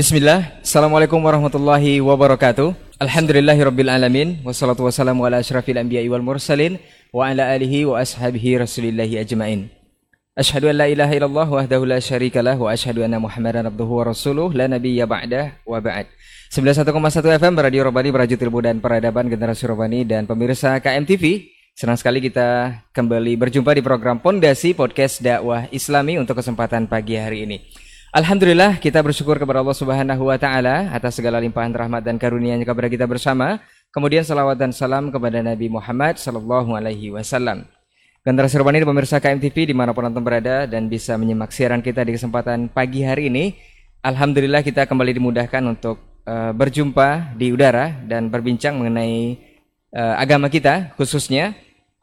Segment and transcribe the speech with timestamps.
[0.00, 2.72] Bismillah, Assalamualaikum warahmatullahi wabarakatuh.
[3.04, 4.40] Alhamdulillahirabbil alamin.
[4.40, 6.80] Wassalatu wassalamu ala ashrafil anbiya'i wal mursalin
[7.12, 9.68] Wa ala alihi wa ashabihi rasulillahi ajma'in.
[10.32, 14.48] Ashhadu an la ilaha illallah wahdahu la syarikalah Wa ashhadu anna muhammadan abduhu wa rasuluh.
[14.56, 16.08] La nabiyya ba'dah wa ba'd.
[16.48, 21.44] 91,1 FM Radio Robani Berajut Ilmu dan Peradaban Generasi Robani Dan pemirsa KMTV
[21.76, 27.44] Senang sekali kita kembali berjumpa di program Pondasi Podcast Dakwah Islami Untuk kesempatan pagi hari
[27.44, 27.60] ini
[28.10, 32.90] Alhamdulillah kita bersyukur kepada Allah Subhanahu wa taala atas segala limpahan rahmat dan karunia-Nya kepada
[32.90, 33.62] kita bersama.
[33.94, 37.70] Kemudian salawat dan salam kepada Nabi Muhammad sallallahu alaihi wasallam.
[38.26, 42.18] Generasi Robani pemirsa KMTV di mana pun anda berada dan bisa menyimak siaran kita di
[42.18, 43.54] kesempatan pagi hari ini.
[44.02, 49.38] Alhamdulillah kita kembali dimudahkan untuk uh, berjumpa di udara dan berbincang mengenai
[49.94, 51.54] uh, agama kita khususnya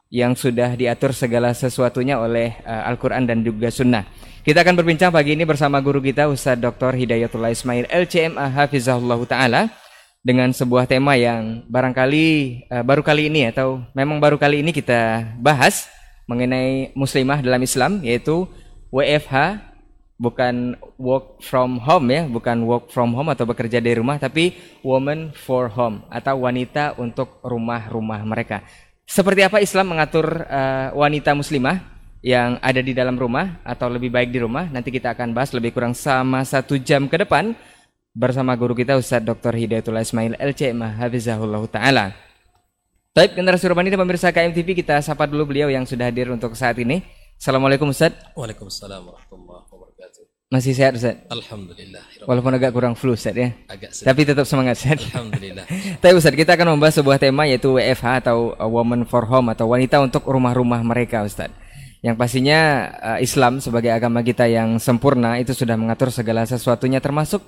[0.08, 4.08] yang sudah diatur segala sesuatunya oleh uh, Al-Quran dan juga Sunnah.
[4.40, 6.96] Kita akan berbincang pagi ini bersama guru kita Ustaz Dr.
[6.96, 9.68] Hidayatullah Ismail LCMA Hafizahullah Ta'ala
[10.24, 12.26] dengan sebuah tema yang barangkali
[12.72, 15.88] uh, baru kali ini atau memang baru kali ini kita bahas
[16.24, 18.48] mengenai muslimah dalam Islam yaitu
[18.88, 19.68] WFH
[20.18, 25.30] bukan work from home ya, bukan work from home atau bekerja dari rumah tapi woman
[25.32, 28.66] for home atau wanita untuk rumah-rumah mereka.
[29.08, 31.80] Seperti apa Islam mengatur uh, wanita muslimah
[32.20, 34.68] yang ada di dalam rumah atau lebih baik di rumah?
[34.68, 37.56] Nanti kita akan bahas lebih kurang sama satu jam ke depan
[38.12, 39.56] bersama guru kita Ustadz Dr.
[39.56, 42.12] Hidayatullah Ismail LC Hafizahullah Ta'ala.
[43.16, 46.76] Baik, generasi Urbani dan pemirsa KMTV kita sapa dulu beliau yang sudah hadir untuk saat
[46.76, 47.00] ini.
[47.40, 48.36] Assalamualaikum Ustadz.
[48.36, 49.67] Waalaikumsalam warahmatullahi
[50.48, 51.28] Masih sehat Ustadz?
[51.28, 54.06] Alhamdulillah Walaupun agak kurang flu Ustadz ya Agak sedih.
[54.08, 55.64] Tapi tetap semangat Ustadz Alhamdulillah
[56.02, 60.00] Tapi Ustadz kita akan membahas sebuah tema yaitu WFH atau Woman for Home atau wanita
[60.00, 65.74] untuk rumah-rumah mereka Ustadz yang pastinya uh, Islam sebagai agama kita yang sempurna itu sudah
[65.74, 67.42] mengatur segala sesuatunya termasuk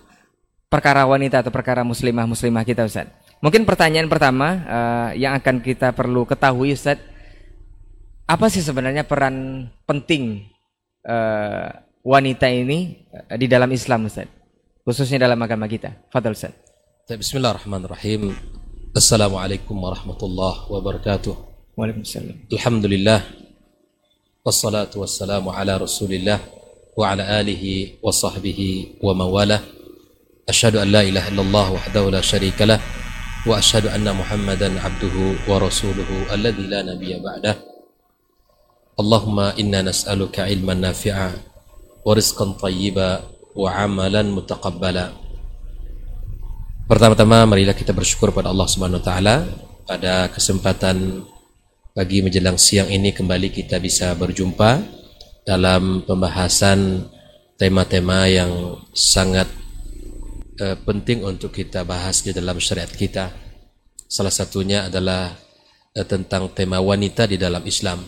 [0.66, 3.10] perkara wanita atau perkara muslimah muslimah kita Ustaz.
[3.42, 6.98] Mungkin pertanyaan pertama uh, yang akan kita perlu ketahui Ustaz,
[8.26, 10.50] apa sih sebenarnya peran penting
[11.06, 11.70] uh,
[12.10, 13.06] wanita ini
[13.38, 14.26] di dalam Islam Ustaz?
[14.82, 15.94] Khususnya dalam agama kita.
[16.10, 16.50] Fadal Ustaz.
[17.06, 18.34] Bismillahirrahmanirrahim.
[18.90, 21.34] Assalamualaikum warahmatullahi wabarakatuh.
[21.78, 22.50] Waalaikumsalam.
[22.50, 23.22] Alhamdulillah.
[24.42, 26.42] Wassalatu wassalamu ala rasulillah
[26.98, 29.62] wa ala alihi wa sahbihi wa mawalah.
[30.50, 32.82] Ashadu an la ilaha illallah wahdahu la sharika lah.
[33.46, 37.54] Wa ashadu anna muhammadan abduhu wa rasuluhu alladhi la nabiyya ba'dah.
[38.98, 41.50] Allahumma inna nas'aluka ilman nafi'a
[42.06, 44.30] warizqan tayyiba wa amalan.
[46.90, 49.36] Pertama-tama marilah kita bersyukur pada Allah Subhanahu wa taala
[49.86, 51.22] pada kesempatan
[51.94, 54.82] pagi menjelang siang ini kembali kita bisa berjumpa
[55.46, 57.06] dalam pembahasan
[57.58, 59.50] tema-tema yang sangat
[60.62, 63.30] uh, penting untuk kita bahas di dalam syariat kita.
[64.10, 65.34] Salah satunya adalah
[65.94, 68.02] uh, tentang tema wanita di dalam Islam.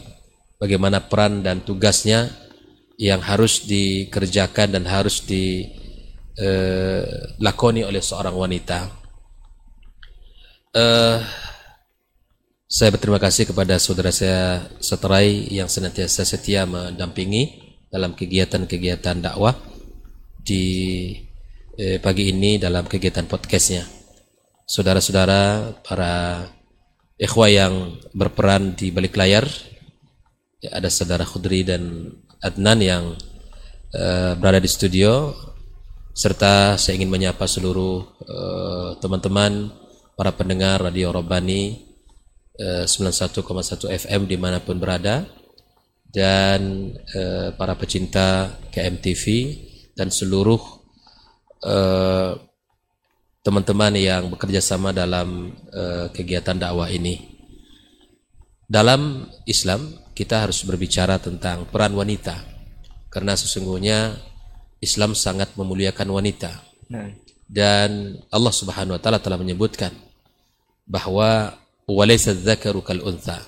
[0.58, 2.30] Bagaimana peran dan tugasnya
[3.02, 5.82] yang harus dikerjakan dan harus dilakoni
[7.82, 8.86] uh, oleh seorang wanita.
[10.70, 11.18] Uh,
[12.70, 19.52] saya berterima kasih kepada saudara saya Seterai yang senantiasa setia mendampingi dalam kegiatan-kegiatan dakwah
[20.40, 20.64] di
[21.76, 23.84] eh, pagi ini dalam kegiatan podcastnya.
[24.64, 26.48] Saudara-saudara, para
[27.20, 29.44] ikhwah yang berperan di balik layar,
[30.64, 32.08] ya, ada saudara Khudri dan
[32.42, 33.04] Adnan yang
[33.94, 35.30] eh, berada di studio,
[36.12, 39.80] serta saya ingin menyapa seluruh eh, teman-teman, eh,
[40.12, 41.88] para pendengar Radio Robani
[42.60, 45.24] 91,1 eh, FM di mana pun berada
[46.12, 49.24] dan uh, para pecinta KMTV
[49.96, 50.60] dan seluruh
[53.40, 57.32] teman-teman uh, yang bekerja sama dalam uh, kegiatan dakwah ini.
[58.68, 62.36] Dalam Islam kita harus berbicara tentang peran wanita
[63.12, 64.16] karena sesungguhnya
[64.82, 66.52] Islam sangat memuliakan wanita.
[66.90, 67.12] Nah.
[67.52, 69.92] Dan Allah Subhanahu wa taala telah menyebutkan
[70.88, 71.52] bahwa
[71.86, 73.42] walaysa dzakaru kal untha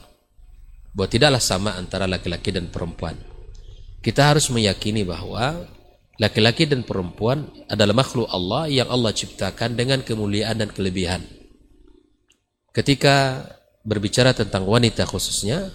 [0.95, 3.19] bahwa tidaklah sama antara laki-laki dan perempuan
[4.05, 5.67] kita harus meyakini bahwa
[6.21, 11.25] laki-laki dan perempuan adalah makhluk Allah yang Allah ciptakan dengan kemuliaan dan kelebihan
[12.71, 13.47] ketika
[13.83, 15.71] berbicara tentang wanita khususnya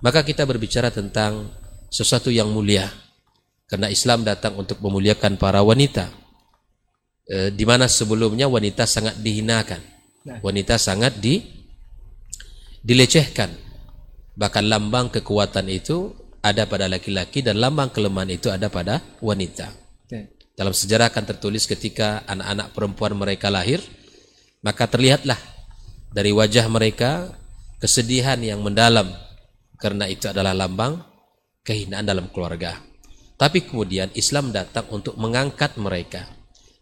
[0.00, 1.50] maka kita berbicara tentang
[1.88, 2.88] sesuatu yang mulia
[3.68, 6.08] karena Islam datang untuk memuliakan para wanita
[7.28, 9.80] e, di mana sebelumnya wanita sangat dihinakan
[10.24, 10.38] nah.
[10.40, 11.58] wanita sangat di
[12.82, 13.50] dilecehkan.
[14.38, 19.74] Bahkan lambang kekuatan itu ada pada laki-laki dan lambang kelemahan itu ada pada wanita.
[20.58, 23.78] Dalam sejarah akan tertulis ketika anak-anak perempuan mereka lahir,
[24.58, 25.38] maka terlihatlah
[26.10, 27.30] dari wajah mereka
[27.78, 29.06] kesedihan yang mendalam
[29.78, 30.98] karena itu adalah lambang
[31.62, 32.82] kehinaan dalam keluarga.
[33.38, 36.26] Tapi kemudian Islam datang untuk mengangkat mereka.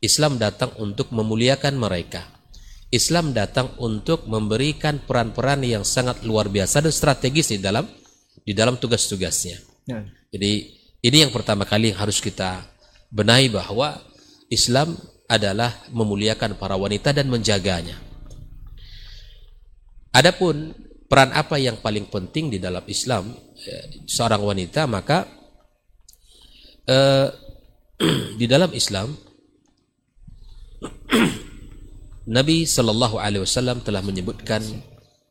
[0.01, 2.25] Islam datang untuk memuliakan mereka.
[2.89, 7.85] Islam datang untuk memberikan peran-peran yang sangat luar biasa dan strategis di dalam
[8.47, 9.59] di dalam tugas-tugasnya.
[9.85, 10.01] Ya.
[10.33, 10.53] Jadi
[11.05, 12.65] ini yang pertama kali yang harus kita
[13.13, 14.01] benahi bahwa
[14.49, 14.95] Islam
[15.27, 17.99] adalah memuliakan para wanita dan menjaganya.
[20.15, 20.73] Adapun
[21.07, 23.31] peran apa yang paling penting di dalam Islam
[23.63, 25.27] eh, seorang wanita maka
[26.87, 27.29] eh,
[28.41, 29.15] di dalam Islam
[32.37, 34.61] Nabi Shallallahu Alaihi Wasallam telah menyebutkan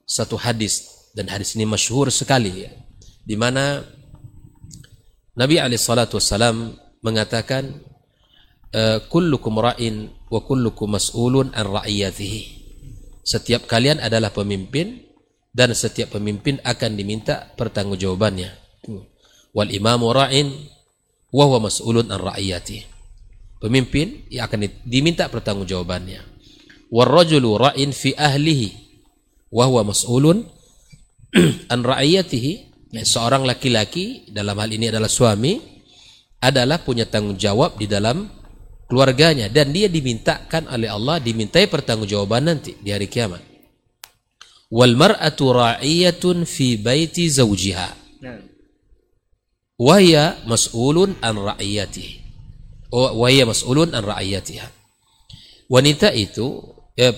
[0.07, 2.71] satu hadis dan hadis ini masyhur sekali ya,
[3.23, 3.83] di mana
[5.35, 7.83] Nabi Alaihi Wasallam mengatakan
[8.71, 12.63] eh, kullukum ra'in wa kullukum mas'ulun an ra'iyatihi.
[13.25, 15.04] Setiap kalian adalah pemimpin
[15.55, 18.51] dan setiap pemimpin akan diminta pertanggungjawabannya.
[19.55, 20.51] Wal imamu ra'in
[21.31, 22.83] wa huwa mas'ulun an ra'iyati.
[23.63, 26.19] Pemimpin yang akan diminta pertanggungjawabannya.
[26.91, 28.75] Wal rajulu ra'in fi ahlihi
[29.55, 30.43] wa huwa mas'ulun
[31.73, 32.75] an ra'iyatihi.
[32.95, 35.59] Seorang laki-laki dalam hal ini adalah suami
[36.39, 38.27] adalah punya tanggung jawab di dalam
[38.87, 43.54] keluarganya dan dia dimintakan oleh Allah dimintai pertanggungjawaban nanti di hari kiamat
[44.69, 47.89] wal mar'atu ra'iyatun fi baiti zawjiha.
[49.75, 52.15] Wa hiya mas'ulun an ra'iyatihi.
[52.93, 54.67] Wa hiya mas'ulun an ra'iyatiha.
[55.67, 56.61] Wanita itu
[56.95, 57.11] ya,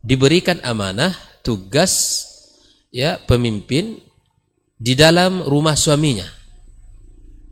[0.00, 1.12] diberikan amanah
[1.44, 2.26] tugas
[2.90, 4.00] ya pemimpin
[4.80, 6.26] di dalam rumah suaminya.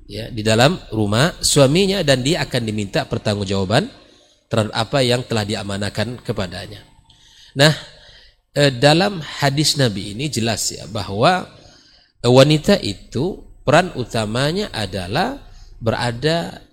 [0.08, 3.92] Ya di dalam rumah suaminya dan dia akan diminta pertanggungjawaban
[4.48, 6.80] terhadap apa yang telah diamanakan kepadanya.
[7.52, 7.76] Nah,
[8.56, 11.46] dalam hadis Nabi ini jelas ya bahwa
[12.24, 15.38] eh, wanita itu peran utamanya adalah
[15.78, 16.64] berada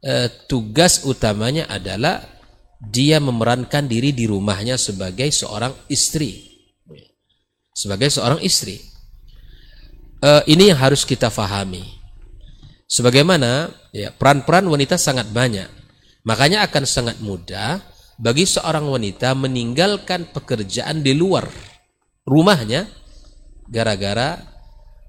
[0.00, 2.22] eh, tugas utamanya adalah
[2.78, 6.46] dia memerankan diri di rumahnya sebagai seorang istri.
[7.76, 8.80] Sebagai seorang istri.
[10.22, 11.84] Eh, ini yang harus kita fahami.
[12.86, 15.66] Sebagaimana ya peran-peran wanita sangat banyak.
[16.22, 17.82] Makanya akan sangat mudah
[18.16, 21.44] bagi seorang wanita meninggalkan pekerjaan di luar
[22.24, 22.88] rumahnya
[23.68, 24.40] gara-gara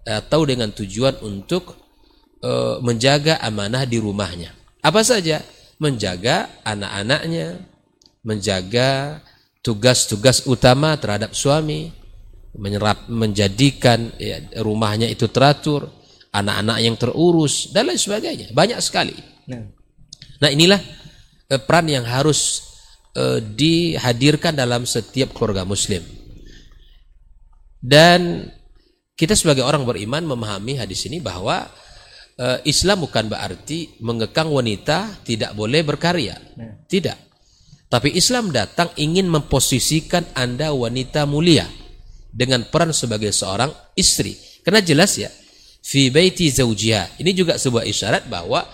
[0.08, 1.76] atau dengan tujuan untuk
[2.40, 2.52] e,
[2.84, 4.56] menjaga amanah di rumahnya.
[4.84, 5.44] Apa saja?
[5.78, 7.62] Menjaga anak-anaknya,
[8.24, 9.22] menjaga
[9.62, 11.92] tugas-tugas utama terhadap suami,
[12.56, 15.92] menyerap menjadikan ya, rumahnya itu teratur,
[16.34, 18.48] anak-anak yang terurus dan lain sebagainya.
[18.56, 19.14] Banyak sekali.
[19.52, 19.64] Nah,
[20.42, 20.82] nah inilah
[21.52, 22.64] eh, peran yang harus
[23.18, 26.06] uh, dihadirkan dalam setiap keluarga muslim.
[27.82, 28.54] Dan
[29.18, 31.66] kita sebagai orang beriman memahami hadis ini bahwa
[32.38, 36.38] uh, Islam bukan berarti mengekang wanita tidak boleh berkarya.
[36.54, 36.86] Nah.
[36.86, 37.18] Tidak.
[37.88, 41.66] Tapi Islam datang ingin memposisikan Anda wanita mulia
[42.28, 44.36] dengan peran sebagai seorang istri.
[44.62, 45.32] Karena jelas ya,
[45.80, 47.24] fi baiti zaujiha.
[47.24, 48.68] Ini juga sebuah isyarat bahwa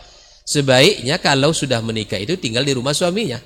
[0.50, 3.38] sebaiknya kalau sudah menikah itu tinggal di rumah suaminya.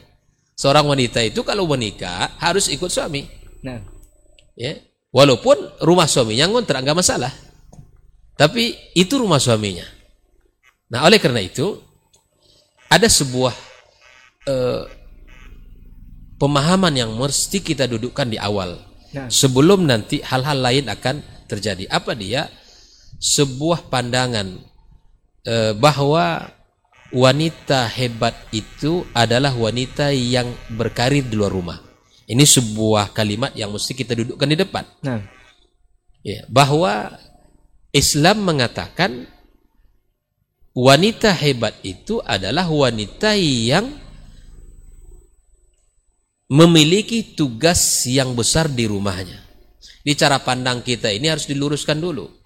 [0.58, 3.30] Seorang wanita itu kalau menikah harus ikut suami.
[3.62, 3.78] Nah.
[4.58, 4.74] Ya.
[5.14, 7.30] Walaupun rumah suaminya ngontrak nggak masalah.
[8.34, 9.86] Tapi itu rumah suaminya.
[10.90, 11.78] Nah, oleh karena itu
[12.90, 13.54] ada sebuah
[14.50, 14.84] uh,
[16.42, 18.82] pemahaman yang mesti kita dudukkan di awal.
[19.14, 19.30] Nah.
[19.30, 21.86] Sebelum nanti hal-hal lain akan terjadi.
[21.86, 22.50] Apa dia?
[23.22, 24.58] Sebuah pandangan
[25.46, 26.57] uh, bahwa
[27.12, 31.80] wanita hebat itu adalah wanita yang berkarir di luar rumah.
[32.28, 34.84] Ini sebuah kalimat yang mesti kita dudukkan di depan.
[35.04, 35.24] Nah.
[36.28, 37.16] Ya, bahwa
[37.96, 39.32] Islam mengatakan
[40.76, 43.96] wanita hebat itu adalah wanita yang
[46.52, 49.44] memiliki tugas yang besar di rumahnya.
[50.04, 52.37] Di cara pandang kita ini harus diluruskan dulu.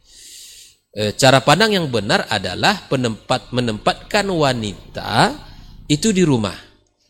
[0.91, 5.31] E, cara pandang yang benar adalah penempat menempatkan wanita
[5.88, 6.55] itu di rumah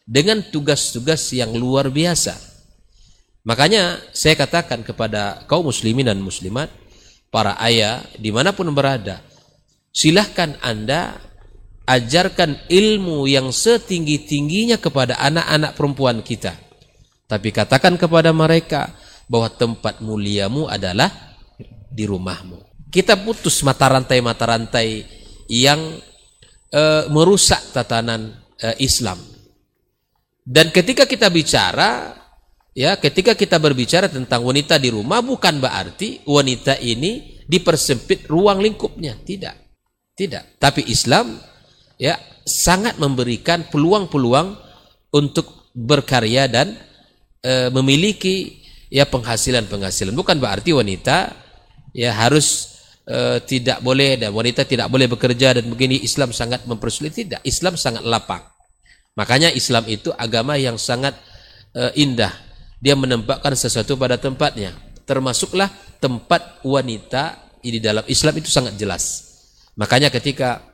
[0.05, 2.37] dengan tugas-tugas yang luar biasa.
[3.41, 6.69] Makanya saya katakan kepada kaum muslimin dan muslimat,
[7.33, 9.17] para ayah di mana pun berada,
[9.89, 11.17] silahkan anda
[11.89, 16.53] ajarkan ilmu yang setinggi-tingginya kepada anak-anak perempuan kita.
[17.25, 18.93] Tapi katakan kepada mereka
[19.25, 21.09] bahwa tempat muliamu adalah
[21.89, 25.07] di rumahmu kita putus mata rantai-mata rantai
[25.47, 25.79] yang
[26.67, 29.17] e, merusak tatanan uh, Islam.
[30.41, 32.17] Dan ketika kita bicara
[32.73, 39.17] ya, ketika kita berbicara tentang wanita di rumah bukan berarti wanita ini dipersempit ruang lingkupnya,
[39.21, 39.57] tidak.
[40.15, 40.59] Tidak.
[40.59, 41.39] Tapi Islam
[41.97, 44.55] ya sangat memberikan peluang-peluang
[45.13, 46.75] untuk berkarya dan
[47.43, 50.15] e, memiliki ya penghasilan-penghasilan.
[50.15, 51.31] Bukan berarti wanita
[51.95, 57.13] ya harus e, tidak boleh dan wanita tidak boleh bekerja dan begini Islam sangat mempersulit
[57.15, 57.41] tidak.
[57.45, 58.41] Islam sangat lapang.
[59.17, 61.17] Makanya Islam itu agama yang sangat
[61.75, 62.31] e, indah.
[62.81, 64.73] Dia menempatkan sesuatu pada tempatnya.
[65.05, 65.69] Termasuklah
[66.01, 69.29] tempat wanita di dalam Islam itu sangat jelas.
[69.77, 70.65] Makanya ketika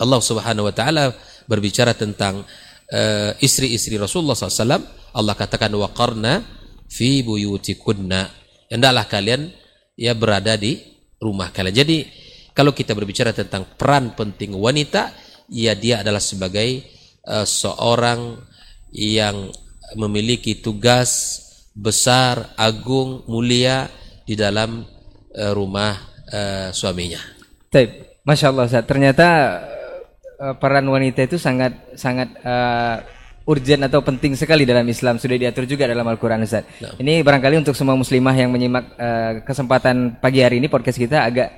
[0.00, 1.12] Allah Subhanahu wa taala
[1.44, 2.44] berbicara tentang
[2.92, 4.80] uh, istri-istri Rasulullah SAW,
[5.12, 6.44] Allah katakan waqarna
[6.88, 8.28] fi buyutikunna.
[8.72, 9.52] Hendaklah kalian
[9.94, 11.76] ya berada di rumah kalian.
[11.86, 11.98] Jadi
[12.56, 15.12] kalau kita berbicara tentang peran penting wanita,
[15.52, 16.82] ya dia adalah sebagai
[17.28, 18.40] uh, seorang
[18.96, 19.52] yang
[19.94, 21.40] memiliki tugas
[21.76, 23.86] besar, agung, mulia
[24.24, 24.82] di dalam
[25.36, 25.94] uh, rumah
[26.32, 27.20] uh, suaminya.
[27.68, 28.16] Taib.
[28.26, 28.66] Masya Allah.
[28.82, 29.28] Ternyata
[30.42, 32.98] uh, peran wanita itu sangat sangat uh,
[33.46, 36.66] urgent atau penting sekali dalam Islam sudah diatur juga dalam Al-Qur'an Ustaz.
[36.82, 36.98] Nah.
[36.98, 41.48] Ini barangkali untuk semua muslimah yang menyimak uh, kesempatan pagi hari ini podcast kita agak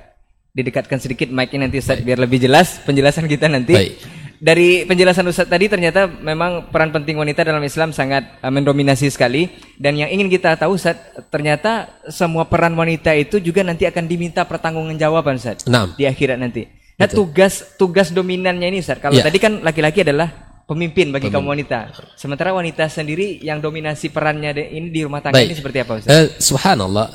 [0.53, 2.05] didekatkan sedikit mic-nya nanti Ustaz Baik.
[2.05, 3.73] biar lebih jelas penjelasan kita nanti.
[3.73, 3.93] Baik.
[4.39, 9.49] Dari penjelasan Ustaz tadi ternyata memang peran penting wanita dalam Islam sangat uh, mendominasi sekali
[9.75, 10.95] dan yang ingin kita tahu Ustaz
[11.33, 15.89] ternyata semua peran wanita itu juga nanti akan diminta pertanggungjawaban Ustaz nah.
[15.97, 16.69] di akhirat nanti.
[16.99, 18.99] Nah, tugas tugas dominannya ini, Ustaz.
[18.99, 19.23] Kalau ya.
[19.23, 21.89] tadi kan laki-laki adalah pemimpin bagi kaum wanita.
[22.13, 25.49] Sementara wanita sendiri yang dominasi perannya ini di rumah tangga Baik.
[25.49, 26.13] ini seperti apa, Ustaz?
[26.13, 27.07] Uh, subhanallah.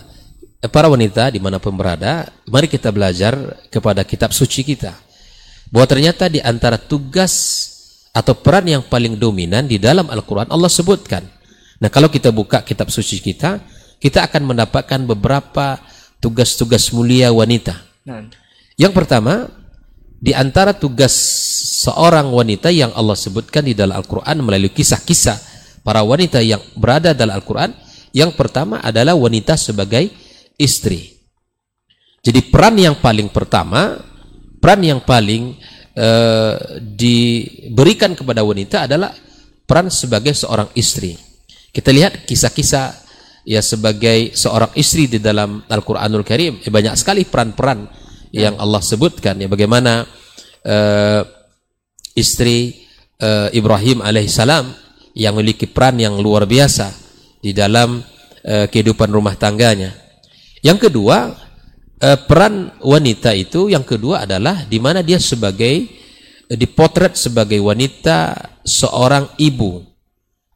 [0.58, 3.38] Eh, para wanita di mana pun berada, mari kita belajar
[3.70, 4.90] kepada kitab suci kita.
[5.70, 7.32] Bahwa ternyata di antara tugas
[8.10, 11.22] atau peran yang paling dominan di dalam Al-Quran Allah sebutkan.
[11.78, 13.62] Nah kalau kita buka kitab suci kita,
[14.02, 15.78] kita akan mendapatkan beberapa
[16.18, 17.74] tugas-tugas mulia wanita.
[18.06, 18.26] Nah.
[18.74, 19.50] Yang pertama,
[20.18, 21.12] di antara tugas
[21.84, 25.36] seorang wanita yang Allah sebutkan di dalam Al-Quran melalui kisah-kisah
[25.84, 27.76] para wanita yang berada dalam Al-Quran,
[28.16, 30.08] yang pertama adalah wanita sebagai
[30.56, 31.12] istri.
[32.24, 34.00] Jadi peran yang paling pertama,
[34.56, 35.60] peran yang paling
[35.92, 39.12] uh, diberikan kepada wanita adalah
[39.68, 41.12] peran sebagai seorang istri.
[41.68, 43.04] Kita lihat kisah-kisah
[43.44, 47.84] ya sebagai seorang istri di dalam Al-Qur'anul Karim, ya, banyak sekali peran-peran
[48.32, 50.02] yang Allah sebutkan ya bagaimana
[50.64, 51.22] uh,
[52.14, 52.86] istri
[53.20, 54.70] uh, Ibrahim alaihissalam
[55.14, 56.90] yang memiliki peran yang luar biasa
[57.42, 58.00] di dalam
[58.46, 59.92] uh, kehidupan rumah tangganya.
[60.64, 61.34] Yang kedua,
[62.00, 65.86] uh, peran wanita itu yang kedua adalah di mana dia sebagai
[66.50, 69.84] dipotret sebagai wanita seorang ibu.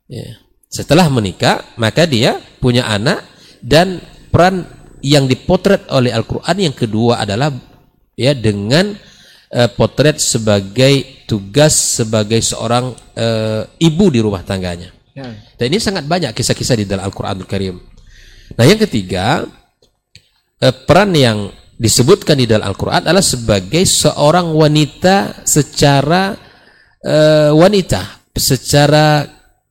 [0.08, 0.40] Ya.
[0.68, 3.24] Setelah menikah, maka dia punya anak
[3.64, 4.68] dan peran
[5.00, 7.54] yang dipotret oleh Al-Quran yang kedua adalah
[8.18, 8.92] ya dengan
[9.52, 14.92] uh, potret sebagai tugas sebagai seorang uh, ibu di rumah tangganya.
[15.12, 15.28] Ya.
[15.58, 17.76] Dan ini sangat banyak kisah-kisah di dalam Al-Qur'anul Karim.
[18.56, 19.44] Nah, yang ketiga,
[20.62, 26.34] uh, peran yang disebutkan di dalam Al-Qur'an adalah sebagai seorang wanita secara
[27.04, 29.26] uh, wanita, secara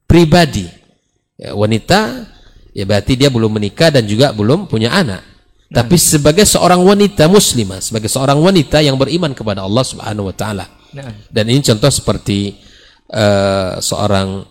[0.07, 0.67] pribadi.
[1.37, 2.25] Ya, wanita
[2.73, 5.36] ya berarti dia belum menikah dan juga belum punya anak.
[5.67, 10.65] Tapi sebagai seorang wanita muslimah, sebagai seorang wanita yang beriman kepada Allah Subhanahu wa taala.
[11.27, 12.55] Dan ini contoh seperti
[13.11, 14.47] uh, seorang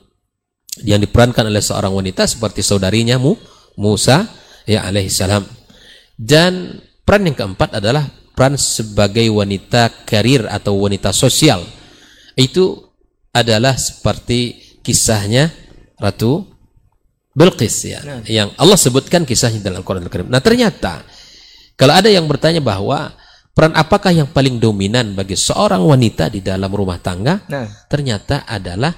[0.84, 3.32] yang diperankan oleh seorang wanita seperti saudarinya Mu,
[3.80, 4.28] Musa
[4.68, 5.48] ya alaihi salam.
[6.16, 8.04] Dan peran yang keempat adalah
[8.36, 11.64] peran sebagai wanita karir atau wanita sosial.
[12.36, 12.92] Itu
[13.32, 15.48] adalah seperti kisahnya
[15.96, 16.55] Ratu
[17.36, 18.24] Bilqis ya, nah.
[18.24, 20.32] yang Allah sebutkan kisahnya dalam Al-Quran Al-Karim.
[20.32, 21.04] Nah ternyata
[21.76, 23.12] kalau ada yang bertanya bahwa
[23.52, 27.68] peran apakah yang paling dominan bagi seorang wanita di dalam rumah tangga, nah.
[27.92, 28.96] ternyata adalah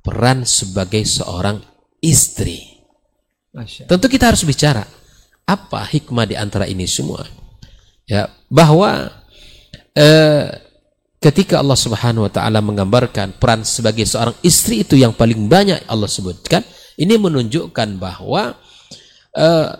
[0.00, 1.60] peran sebagai seorang
[2.00, 2.80] istri.
[3.52, 3.84] Masya.
[3.84, 4.84] Tentu kita harus bicara
[5.44, 7.24] apa hikmah di antara ini semua.
[8.04, 9.08] Ya, bahwa
[9.96, 10.44] eh,
[11.20, 16.08] ketika Allah Subhanahu wa taala menggambarkan peran sebagai seorang istri itu yang paling banyak Allah
[16.08, 16.60] sebutkan,
[17.00, 18.54] ini menunjukkan bahwa
[19.34, 19.70] uh,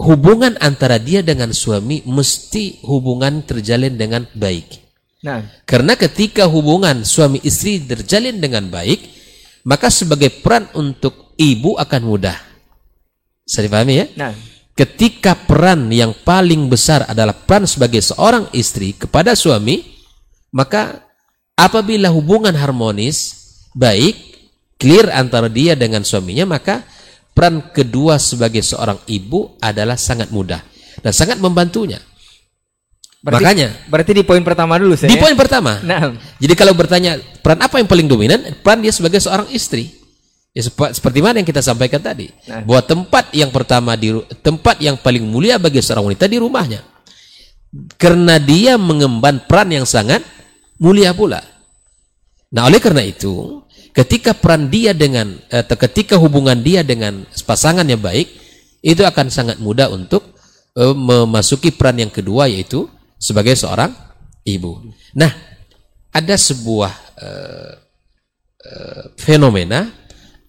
[0.00, 4.84] hubungan antara dia dengan suami mesti hubungan terjalin dengan baik.
[5.24, 5.42] Nah.
[5.64, 9.00] Karena ketika hubungan suami istri terjalin dengan baik,
[9.66, 12.36] maka sebagai peran untuk ibu akan mudah.
[13.42, 14.06] Saya dipahami ya?
[14.16, 14.32] Nah.
[14.76, 19.80] Ketika peran yang paling besar adalah peran sebagai seorang istri kepada suami,
[20.52, 21.00] maka
[21.56, 24.25] apabila hubungan harmonis baik
[24.76, 26.84] clear antara dia dengan suaminya maka
[27.36, 30.60] peran kedua sebagai seorang ibu adalah sangat mudah
[31.04, 32.00] dan sangat membantunya.
[33.20, 35.82] Berarti, makanya berarti di poin pertama dulu saya di poin pertama.
[35.82, 36.14] Nah.
[36.38, 39.92] Jadi kalau bertanya peran apa yang paling dominan peran dia sebagai seorang istri.
[40.56, 42.32] Ya seperti mana yang kita sampaikan tadi.
[42.48, 42.64] Nah.
[42.64, 46.80] bahwa tempat yang pertama di tempat yang paling mulia bagi seorang wanita di rumahnya.
[48.00, 50.24] Karena dia mengemban peran yang sangat
[50.80, 51.44] mulia pula.
[52.56, 53.65] Nah, oleh karena itu,
[53.96, 58.28] ketika peran dia dengan eh, atau ketika hubungan dia dengan pasangannya baik,
[58.84, 60.36] itu akan sangat mudah untuk
[60.76, 62.84] eh, memasuki peran yang kedua yaitu
[63.16, 63.90] sebagai seorang
[64.44, 64.92] ibu.
[65.16, 65.32] Nah,
[66.12, 67.72] ada sebuah eh,
[68.60, 69.88] eh, fenomena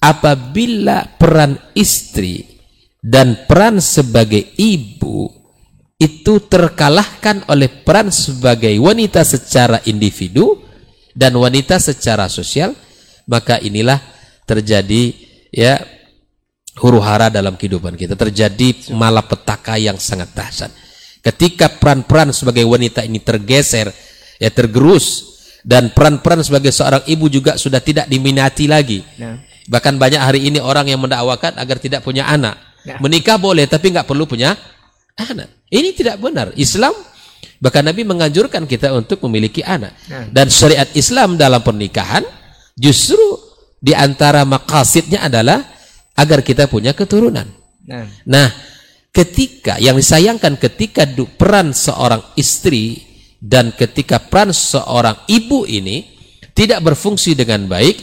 [0.03, 2.43] apabila peran istri
[2.99, 5.31] dan peran sebagai ibu
[5.97, 10.61] itu terkalahkan oleh peran sebagai wanita secara individu
[11.17, 12.77] dan wanita secara sosial
[13.27, 13.99] maka inilah
[14.47, 15.11] terjadi
[15.51, 15.83] ya
[16.79, 18.15] huru hara dalam kehidupan kita.
[18.15, 20.71] Terjadi malapetaka yang sangat dahsyat.
[21.21, 23.91] Ketika peran-peran sebagai wanita ini tergeser
[24.39, 29.03] ya tergerus dan peran-peran sebagai seorang ibu juga sudah tidak diminati lagi.
[29.19, 29.43] Nah.
[29.67, 32.55] bahkan banyak hari ini orang yang mendakwakan agar tidak punya anak.
[32.87, 33.03] Nah.
[33.03, 34.55] menikah boleh tapi nggak perlu punya
[35.19, 35.67] anak.
[35.67, 36.55] Ini tidak benar.
[36.55, 36.95] Islam
[37.59, 39.91] bahkan Nabi menganjurkan kita untuk memiliki anak.
[40.07, 40.31] Nah.
[40.31, 42.23] dan syariat Islam dalam pernikahan
[42.77, 43.19] justru
[43.81, 45.65] di antara maqasidnya adalah
[46.13, 47.49] agar kita punya keturunan
[47.87, 48.51] nah Nah,
[49.15, 52.99] ketika yang disayangkan ketika du- peran seorang istri
[53.39, 56.03] dan ketika peran seorang ibu ini
[56.51, 57.95] tidak berfungsi dengan baik,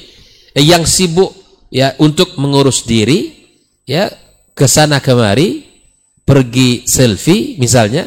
[0.57, 1.35] yang sibuk
[1.69, 3.35] ya untuk mengurus diri,
[3.85, 4.09] ya
[4.55, 5.67] ke sana kemari,
[6.23, 8.07] pergi selfie misalnya,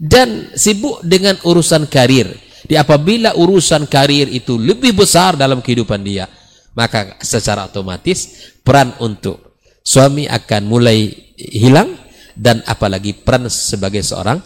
[0.00, 2.32] dan sibuk dengan urusan karir.
[2.64, 6.24] Di apabila urusan karir itu lebih besar dalam kehidupan dia,
[6.72, 11.92] maka secara otomatis peran untuk suami akan mulai hilang
[12.34, 14.40] dan apalagi peran sebagai seorang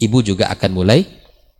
[0.00, 1.04] ibu juga akan mulai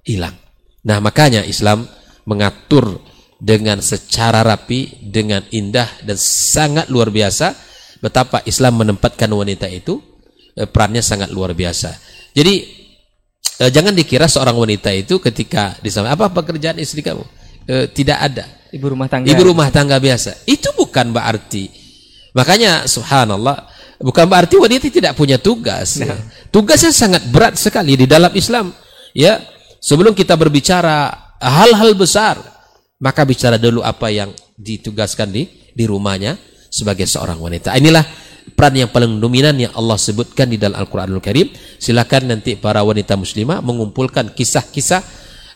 [0.02, 0.34] hilang.
[0.82, 1.86] Nah, makanya Islam
[2.26, 2.98] mengatur
[3.38, 7.54] dengan secara rapi, dengan indah dan sangat luar biasa
[8.02, 10.02] betapa Islam menempatkan wanita itu
[10.58, 11.94] eh, perannya sangat luar biasa.
[12.34, 12.81] Jadi
[13.60, 17.24] eh, jangan dikira seorang wanita itu ketika disampaikan apa pekerjaan istri kamu?
[17.68, 18.44] Eh, tidak ada.
[18.72, 20.48] ibu rumah tangga Ibu rumah tangga biasa.
[20.48, 21.68] Itu bukan berarti.
[22.32, 23.68] Makanya subhanallah,
[24.00, 26.00] bukan berarti wanita tidak punya tugas.
[26.00, 26.16] ya.
[26.48, 28.72] Tugasnya sangat berat sekali di dalam Islam.
[29.12, 29.44] Ya,
[29.76, 32.40] sebelum kita berbicara hal-hal besar,
[32.96, 36.40] maka bicara dulu apa yang ditugaskan di di rumahnya
[36.72, 37.76] sebagai seorang wanita.
[37.76, 38.04] Inilah
[38.62, 41.50] peran yang paling dominan yang Allah sebutkan di dalam Al-Qur'anul Karim.
[41.82, 45.02] Silakan nanti para wanita muslimah mengumpulkan kisah-kisah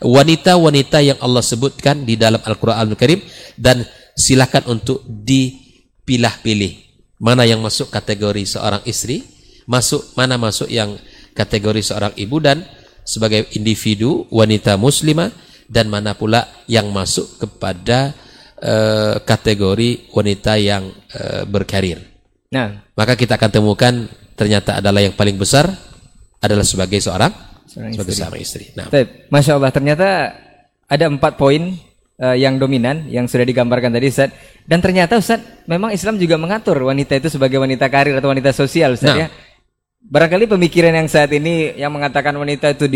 [0.02, 3.22] wanita-wanita yang Allah sebutkan di dalam Al-Qur'anul Karim
[3.54, 3.86] dan
[4.18, 6.82] silakan untuk dipilah-pilih
[7.22, 9.22] mana yang masuk kategori seorang istri,
[9.70, 10.98] masuk mana masuk yang
[11.30, 12.66] kategori seorang ibu dan
[13.06, 15.30] sebagai individu wanita muslimah
[15.70, 18.18] dan mana pula yang masuk kepada
[18.58, 22.15] eh, kategori wanita yang eh, berkarir.
[22.48, 23.94] Nah Maka kita akan temukan
[24.34, 25.66] ternyata adalah yang paling besar
[26.38, 27.32] adalah sebagai seorang
[27.66, 28.22] Seorang sebagai istri.
[28.22, 28.64] seorang istri.
[28.72, 28.86] Nah,
[29.28, 30.08] Masya Allah ternyata
[30.86, 31.74] ada empat poin
[32.16, 34.30] eh, yang dominan yang sudah digambarkan tadi Ustaz
[34.64, 38.94] dan ternyata Ustaz memang Islam juga mengatur wanita itu sebagai wanita karir atau wanita sosial
[38.94, 39.18] Ustaz Nah.
[39.26, 39.28] ya
[40.06, 42.86] barangkali pemikiran yang saat ini yang mengatakan wanita itu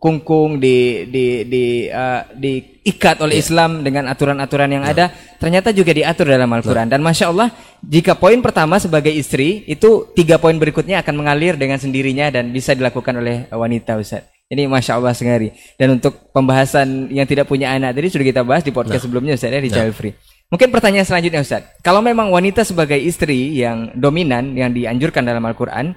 [0.00, 6.24] dikungkung di di di eh, diikat oleh Islam dengan aturan-aturan yang ada ternyata juga diatur
[6.32, 6.88] dalam Al-Qur'an.
[6.88, 7.52] Dan Masya Allah
[7.84, 12.72] jika poin pertama sebagai istri itu tiga poin berikutnya akan mengalir dengan sendirinya dan bisa
[12.72, 14.24] dilakukan oleh wanita Ustaz.
[14.48, 15.52] Ini Masya Allah sekali.
[15.76, 19.52] Dan untuk pembahasan yang tidak punya anak tadi sudah kita bahas di podcast sebelumnya Ustaz
[19.52, 20.16] ya di Child Free.
[20.48, 21.76] Mungkin pertanyaan selanjutnya Ustaz.
[21.84, 25.92] Kalau memang wanita sebagai istri yang dominan yang dianjurkan dalam Al-Quran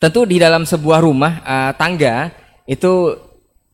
[0.00, 2.32] Tentu di dalam sebuah rumah eh, tangga
[2.70, 3.18] itu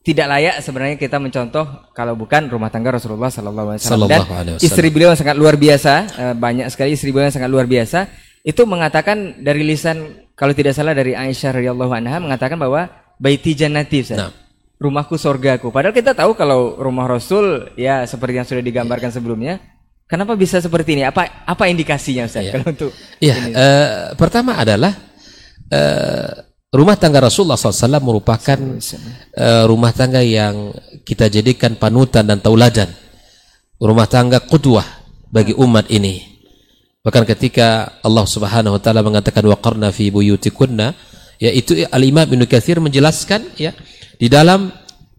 [0.01, 4.23] tidak layak sebenarnya kita mencontoh kalau bukan rumah tangga Rasulullah Sallallahu Alaihi Wasallam dan
[4.63, 8.09] istri beliau yang sangat luar biasa eh, banyak sekali istri beliau yang sangat luar biasa
[8.47, 12.87] itu mengatakan dari lisan kalau tidak salah dari Aisyah radhiyallahu anha mengatakan bahwa
[13.19, 14.15] baiti jannati.
[14.15, 14.31] Nah.
[14.77, 19.57] rumahku sorgaku padahal kita tahu kalau rumah Rasul ya seperti yang sudah digambarkan sebelumnya
[20.05, 22.53] kenapa bisa seperti ini apa apa indikasinya Ustaz Iya.
[22.55, 23.89] kalau untuk Iya, eh,
[24.21, 24.93] pertama adalah
[25.73, 26.31] eh,
[26.77, 28.59] rumah tangga Rasulullah SAW merupakan
[29.35, 30.71] eh, rumah tangga yang
[31.03, 32.93] kita jadikan panutan dan tauladan.
[33.81, 34.85] Rumah tangga qudwah
[35.29, 36.37] bagi umat ini.
[37.07, 40.97] Bahkan ketika Allah Subhanahu wa taala mengatakan waqarna fi buyutikunna,
[41.39, 43.71] yaitu Al-Imam Ibnu Katsir menjelaskan ya
[44.17, 44.73] di dalam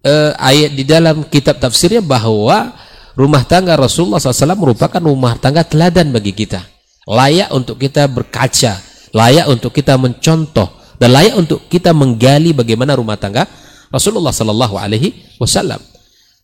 [0.04, 2.76] uh, ayat di dalam kitab tafsirnya bahwa
[3.18, 6.66] rumah tangga Rasulullah SAW merupakan rumah tangga teladan bagi kita.
[7.08, 8.84] Layak untuk kita berkaca,
[9.16, 13.46] layak untuk kita mencontoh, dan layak untuk kita menggali bagaimana rumah tangga
[13.94, 15.80] Rasulullah Sallallahu Alaihi Wasallam.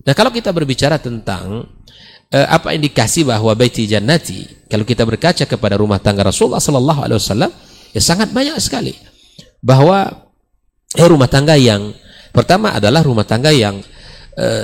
[0.04, 1.66] Nah kalau kita berbicara tentang
[2.30, 7.20] uh, apa indikasi bahwa baiti jannati, kalau kita berkaca kepada rumah tangga Rasulullah Sallallahu Alaihi
[7.20, 7.52] Wasallam,
[7.92, 8.94] ya sangat banyak sekali
[9.64, 10.30] bahwa
[10.96, 11.92] eh, rumah tangga yang
[12.30, 13.82] pertama adalah rumah tangga yang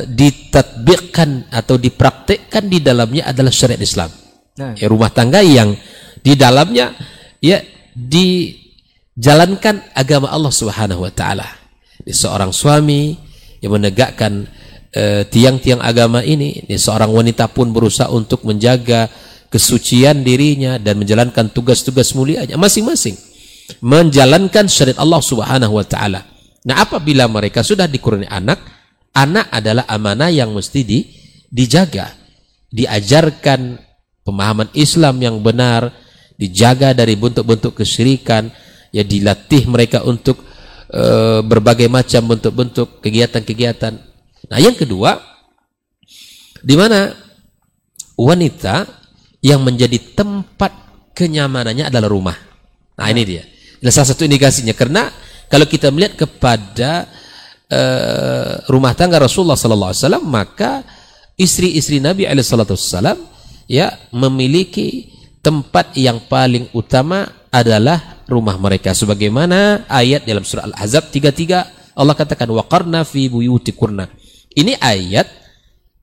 [0.09, 4.09] ditatbikkan atau dipraktekkan di dalamnya adalah syariat Islam.
[4.57, 4.73] Nah.
[4.73, 5.77] Ya, rumah tangga yang
[6.25, 6.97] di dalamnya
[7.37, 7.61] ya
[9.19, 11.43] dijalankan agama Allah Subhanahu wa taala.
[12.07, 13.19] Seorang suami
[13.59, 14.47] yang menegakkan
[14.95, 19.11] eh, tiang-tiang uh, agama ini, ini, seorang wanita pun berusaha untuk menjaga
[19.51, 23.19] kesucian dirinya dan menjalankan tugas-tugas mulianya masing-masing
[23.83, 26.23] menjalankan syariat Allah Subhanahu wa taala.
[26.63, 28.79] Nah, apabila mereka sudah dikurni anak,
[29.15, 30.99] Anak adalah amanah yang mesti di,
[31.49, 32.13] dijaga,
[32.69, 33.81] diajarkan
[34.21, 35.89] pemahaman Islam yang benar,
[36.37, 38.53] dijaga dari bentuk-bentuk kesyirikan,
[38.89, 40.41] ya dilatih mereka untuk
[40.89, 41.03] e,
[41.45, 43.93] berbagai macam bentuk-bentuk kegiatan-kegiatan.
[44.49, 45.17] Nah, yang kedua,
[46.59, 47.13] di mana
[48.19, 48.83] wanita
[49.39, 50.71] yang menjadi tempat
[51.15, 52.37] kenyamanannya adalah rumah.
[52.99, 53.43] Nah, ini dia.
[53.79, 55.07] Ini salah satu indikasinya karena
[55.47, 57.07] kalau kita melihat kepada
[57.71, 60.83] uh, rumah tangga Rasulullah sallallahu alaihi wasallam maka
[61.39, 63.23] istri-istri Nabi alaihi wasallam
[63.71, 68.93] ya memiliki tempat yang paling utama adalah rumah mereka.
[68.93, 74.07] Sebagaimana ayat dalam surah Al-Ahzab 33 Allah katakan waqarna fi buyutikurna.
[74.55, 75.27] Ini ayat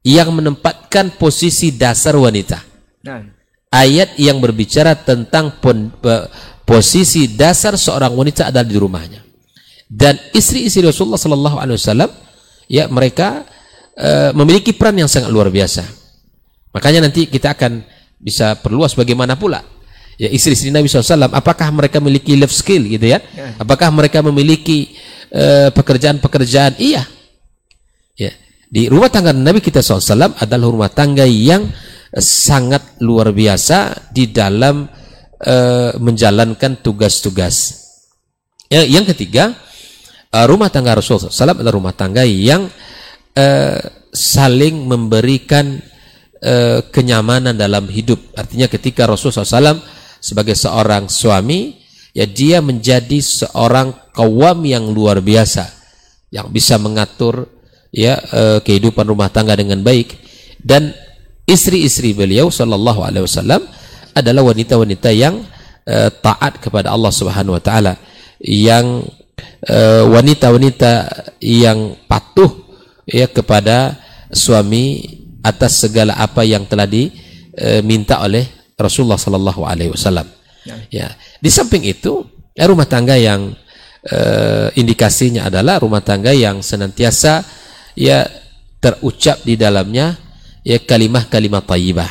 [0.04, 2.62] yang menempatkan posisi dasar wanita.
[3.06, 3.22] Nah.
[3.70, 5.94] ayat yang berbicara tentang pon,
[6.66, 9.22] posisi dasar seorang wanita adalah di rumahnya.
[9.86, 12.10] Dan istri-istri Rasulullah Sallallahu Alaihi Wasallam
[12.66, 13.46] ya mereka
[13.94, 15.86] uh, memiliki peran yang sangat luar biasa.
[16.74, 17.86] Makanya nanti kita akan
[18.18, 19.62] bisa perluas bagaimana pula
[20.16, 23.56] ya istri-istri Nabi SAW apakah mereka memiliki life skill gitu ya, ya.
[23.60, 24.96] apakah mereka memiliki
[25.30, 26.76] eh, pekerjaan-pekerjaan?
[26.76, 27.02] Uh, iya.
[28.16, 28.32] Ya.
[28.66, 31.68] Di rumah tangga Nabi kita SAW adalah rumah tangga yang
[32.16, 34.88] sangat luar biasa di dalam
[35.42, 37.84] uh, menjalankan tugas-tugas.
[38.66, 39.54] Ya, yang ketiga
[40.32, 42.66] uh, rumah tangga Rasulullah SAW adalah rumah tangga yang
[43.36, 43.78] uh,
[44.10, 45.78] saling memberikan
[46.40, 48.32] uh, kenyamanan dalam hidup.
[48.34, 49.78] Artinya ketika Rasulullah SAW
[50.18, 51.76] sebagai seorang suami,
[52.16, 55.66] ya dia menjadi seorang kawam yang luar biasa,
[56.32, 57.48] yang bisa mengatur
[57.94, 60.16] ya uh, kehidupan rumah tangga dengan baik.
[60.60, 60.90] Dan
[61.46, 63.62] istri-istri beliau Sallallahu Alaihi Wasallam
[64.16, 65.40] adalah wanita-wanita yang
[65.86, 67.94] uh, taat kepada Allah Subhanahu Wa Taala,
[68.42, 69.04] yang
[69.66, 72.70] Eh, wanita-wanita uh, yang patuh
[73.02, 73.98] ya kepada
[74.30, 75.02] suami
[75.42, 78.46] atas segala apa yang telah diminta uh, oleh
[78.76, 80.28] Rasulullah sallallahu alaihi wasallam.
[80.68, 80.76] Ya.
[80.92, 81.08] ya.
[81.40, 83.56] Di samping itu, ya, rumah tangga yang
[84.12, 87.40] uh, indikasinya adalah rumah tangga yang senantiasa
[87.96, 88.28] ya
[88.78, 90.14] terucap di dalamnya
[90.60, 92.10] ya kalimah-kalimah thayyibah.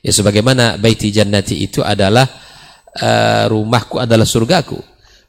[0.00, 2.26] Ya sebagaimana baiti jannati itu adalah
[2.98, 4.80] uh, rumahku adalah surgaku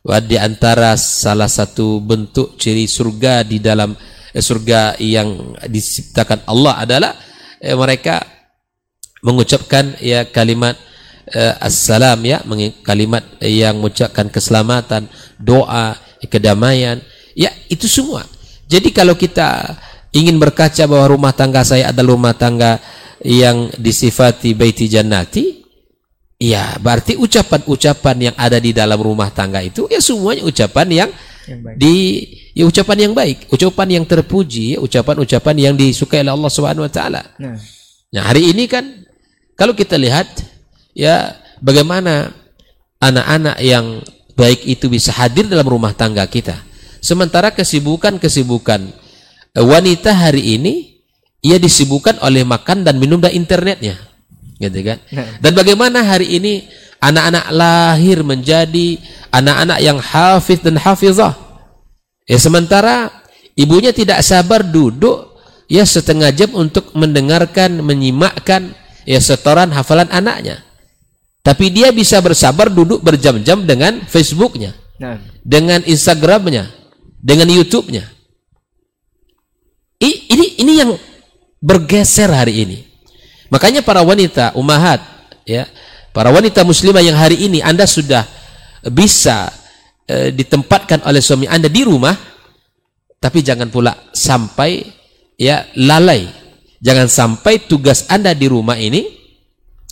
[0.01, 3.93] di antara salah satu bentuk ciri surga di dalam
[4.33, 7.11] eh, surga yang diciptakan Allah adalah
[7.61, 8.40] eh, mereka
[9.21, 10.77] mengucapkan ya kalimat
[11.29, 12.41] eh, assalam ya
[12.81, 15.07] kalimat yang mengucapkan keselamatan,
[15.37, 15.97] doa,
[16.29, 17.01] kedamaian.
[17.37, 18.27] Ya, itu semua.
[18.67, 19.77] Jadi kalau kita
[20.11, 22.81] ingin berkaca bahwa rumah tangga saya adalah rumah tangga
[23.23, 25.61] yang disifati baiti jannati,
[26.41, 31.09] Ya, berarti ucapan-ucapan yang ada di dalam rumah tangga itu ya semuanya ucapan yang,
[31.45, 31.93] yang di
[32.57, 37.21] ya ucapan yang baik, ucapan yang terpuji, ucapan-ucapan yang disukai oleh Allah Subhanahu wa taala.
[37.37, 37.61] Nah.
[38.09, 39.00] nah, hari ini kan
[39.61, 40.25] kalau kita lihat
[40.97, 42.33] ya bagaimana
[42.97, 44.01] anak-anak yang
[44.33, 46.57] baik itu bisa hadir dalam rumah tangga kita.
[46.97, 48.81] Sementara kesibukan-kesibukan
[49.53, 50.97] eh, wanita hari ini
[51.45, 53.97] ia disibukkan oleh makan dan minum dan internetnya
[54.61, 55.25] gitu kan nah.
[55.41, 56.69] dan bagaimana hari ini
[57.01, 59.01] anak-anak lahir menjadi
[59.33, 61.33] anak-anak yang hafiz dan hafizah
[62.29, 63.09] ya sementara
[63.57, 65.33] ibunya tidak sabar duduk
[65.65, 70.61] ya setengah jam untuk mendengarkan menyimakkan ya setoran hafalan anaknya
[71.41, 75.17] tapi dia bisa bersabar duduk berjam-jam dengan Facebooknya nah.
[75.41, 76.69] dengan Instagramnya
[77.21, 78.05] dengan YouTube-nya
[80.01, 80.97] ini ini yang
[81.61, 82.91] bergeser hari ini
[83.51, 85.03] Makanya para wanita umahat
[85.43, 85.67] ya,
[86.15, 88.23] para wanita muslimah yang hari ini Anda sudah
[88.87, 89.51] bisa
[90.07, 92.15] e, ditempatkan oleh suami Anda di rumah,
[93.21, 94.81] Tapi jangan pula sampai
[95.37, 96.25] ya lalai.
[96.81, 99.05] Jangan sampai tugas Anda di rumah ini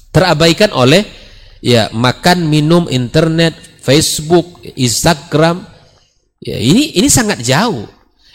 [0.09, 1.05] terabaikan oleh
[1.61, 5.69] ya makan minum internet, Facebook, Instagram.
[6.41, 7.85] Ya, ini ini sangat jauh.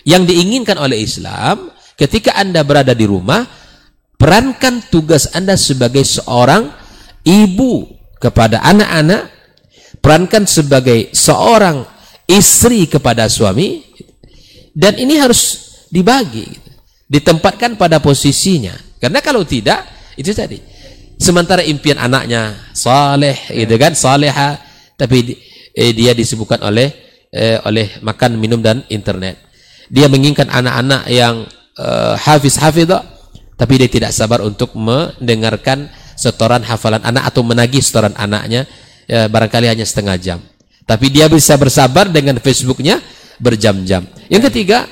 [0.07, 3.43] Yang diinginkan oleh Islam ketika Anda berada di rumah
[4.15, 6.71] perankan tugas Anda sebagai seorang
[7.27, 7.89] ibu
[8.23, 9.35] kepada anak-anak,
[9.99, 11.83] perankan sebagai seorang
[12.31, 13.83] istri kepada suami
[14.77, 16.64] dan ini harus dibagi
[17.15, 18.75] ditempatkan pada posisinya.
[18.99, 19.87] Karena kalau tidak
[20.19, 20.59] itu tadi.
[21.15, 24.59] Sementara impian anaknya saleh gitu kan saleha
[24.99, 25.39] tapi
[25.71, 26.91] eh, dia disibukkan oleh
[27.31, 29.39] eh, oleh makan minum dan internet.
[29.87, 31.47] Dia menginginkan anak-anak yang
[31.79, 33.07] eh, hafiz hafidah
[33.55, 35.87] tapi dia tidak sabar untuk mendengarkan
[36.19, 38.67] setoran hafalan anak atau menagih setoran anaknya
[39.07, 40.39] ya, barangkali hanya setengah jam.
[40.85, 42.99] Tapi dia bisa bersabar dengan Facebooknya
[43.39, 44.05] berjam-jam.
[44.29, 44.85] Yang ketiga,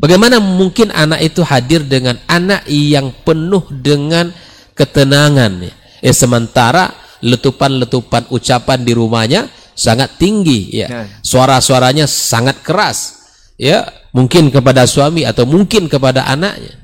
[0.00, 4.32] bagaimana mungkin anak itu hadir dengan anak yang penuh dengan
[4.76, 5.66] ketenangan.
[6.04, 6.92] Ya, sementara
[7.24, 10.84] letupan-letupan ucapan di rumahnya sangat tinggi.
[10.84, 11.06] Ya, nah.
[11.24, 13.28] suara-suaranya sangat keras.
[13.56, 16.76] Ya, mungkin kepada suami atau mungkin kepada anaknya.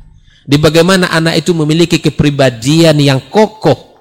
[0.43, 3.95] Di bagaimana anak itu memiliki kepribadian yang kokoh,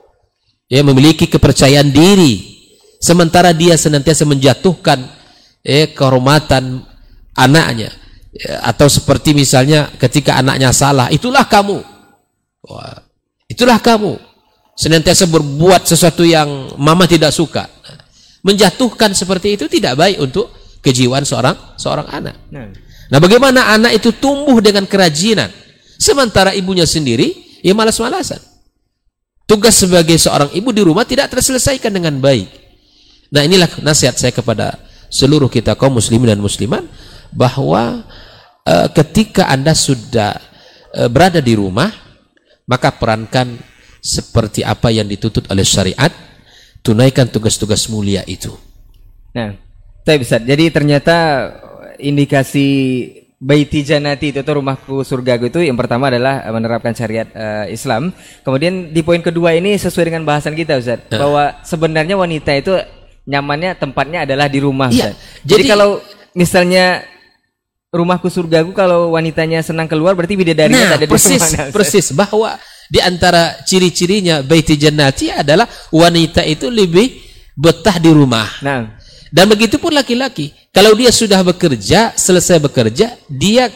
[0.65, 2.52] ya memiliki kepercayaan diri,
[2.97, 5.06] sementara dia senantiasa menjatuhkan
[5.62, 6.82] eh kehormatan
[7.38, 8.00] anaknya ya,
[8.63, 11.84] atau seperti misalnya ketika anaknya salah itulah kamu.
[12.63, 13.04] Wah,
[13.52, 14.15] itulah kamu.
[14.72, 17.67] Senantiasa berbuat sesuatu yang mama tidak suka.
[18.41, 20.50] Menjatuhkan seperti itu tidak baik untuk
[20.82, 22.36] kejiwaan seorang seorang anak.
[22.50, 22.72] Nah,
[23.12, 25.52] nah bagaimana anak itu tumbuh dengan kerajinan?
[26.02, 28.41] Sementara ibunya sendiri ya malas-malasan.
[29.46, 32.50] Tugas sebagai seorang ibu di rumah tidak terselesaikan dengan baik.
[33.36, 34.80] Nah inilah nasihat saya kepada
[35.12, 36.88] seluruh kita kaum muslimin dan muslimat
[37.32, 38.04] bahwa
[38.67, 40.38] uh, ketika Anda sudah
[40.96, 41.91] uh, berada di rumah
[42.67, 43.60] maka perankan
[44.02, 46.10] seperti apa yang dituntut oleh syariat
[46.82, 48.50] tunaikan tugas-tugas mulia itu.
[49.38, 49.54] Nah,
[50.02, 50.36] saya bisa.
[50.41, 51.17] Jadi ternyata
[52.02, 52.67] indikasi
[53.41, 58.13] Baiti Janati itu atau rumahku surga itu yang pertama adalah menerapkan syariat uh, Islam.
[58.46, 61.17] Kemudian di poin kedua ini sesuai dengan bahasan kita Ustaz, nah.
[61.17, 62.78] bahwa sebenarnya wanita itu
[63.26, 64.94] nyamannya tempatnya adalah di rumah.
[64.94, 65.17] Iya.
[65.41, 66.02] Jadi, Jadi kalau
[66.38, 67.02] misalnya
[67.91, 71.75] rumahku surgaku kalau wanitanya senang keluar berarti bidadarinya nah, ada persis, di rumah.
[71.75, 72.56] Persis bahwa
[72.88, 77.19] di antara ciri-cirinya baiti jannati adalah wanita itu lebih
[77.51, 78.47] betah di rumah.
[78.63, 78.95] Nah.
[79.32, 80.51] Dan begitu pun laki-laki.
[80.71, 83.67] Kalau dia sudah bekerja, selesai bekerja, dia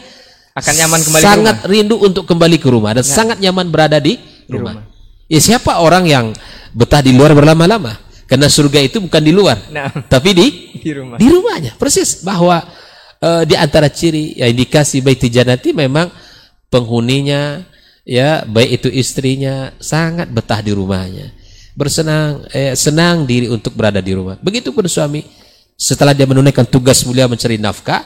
[0.56, 1.72] akan nyaman kembali sangat ke rumah.
[1.76, 3.12] rindu untuk kembali ke rumah dan nah.
[3.12, 4.80] sangat nyaman berada di, di rumah.
[4.80, 4.84] rumah.
[5.28, 6.32] Ya siapa orang yang
[6.72, 8.00] betah di luar berlama-lama?
[8.24, 10.46] Karena surga itu bukan di luar, nah, tapi di
[10.84, 11.14] di, rumah.
[11.20, 11.78] di rumahnya.
[11.78, 12.58] Persis bahwa
[13.26, 16.06] uh, di antara ciri ya indikasi baiti janati memang
[16.70, 17.66] penghuninya
[18.06, 21.34] ya baik itu istrinya sangat betah di rumahnya.
[21.76, 24.38] Bersenang eh, senang diri untuk berada di rumah.
[24.40, 25.20] Begitupun suami
[25.76, 28.00] setelah dia menunaikan tugas mulia mencari nafkah,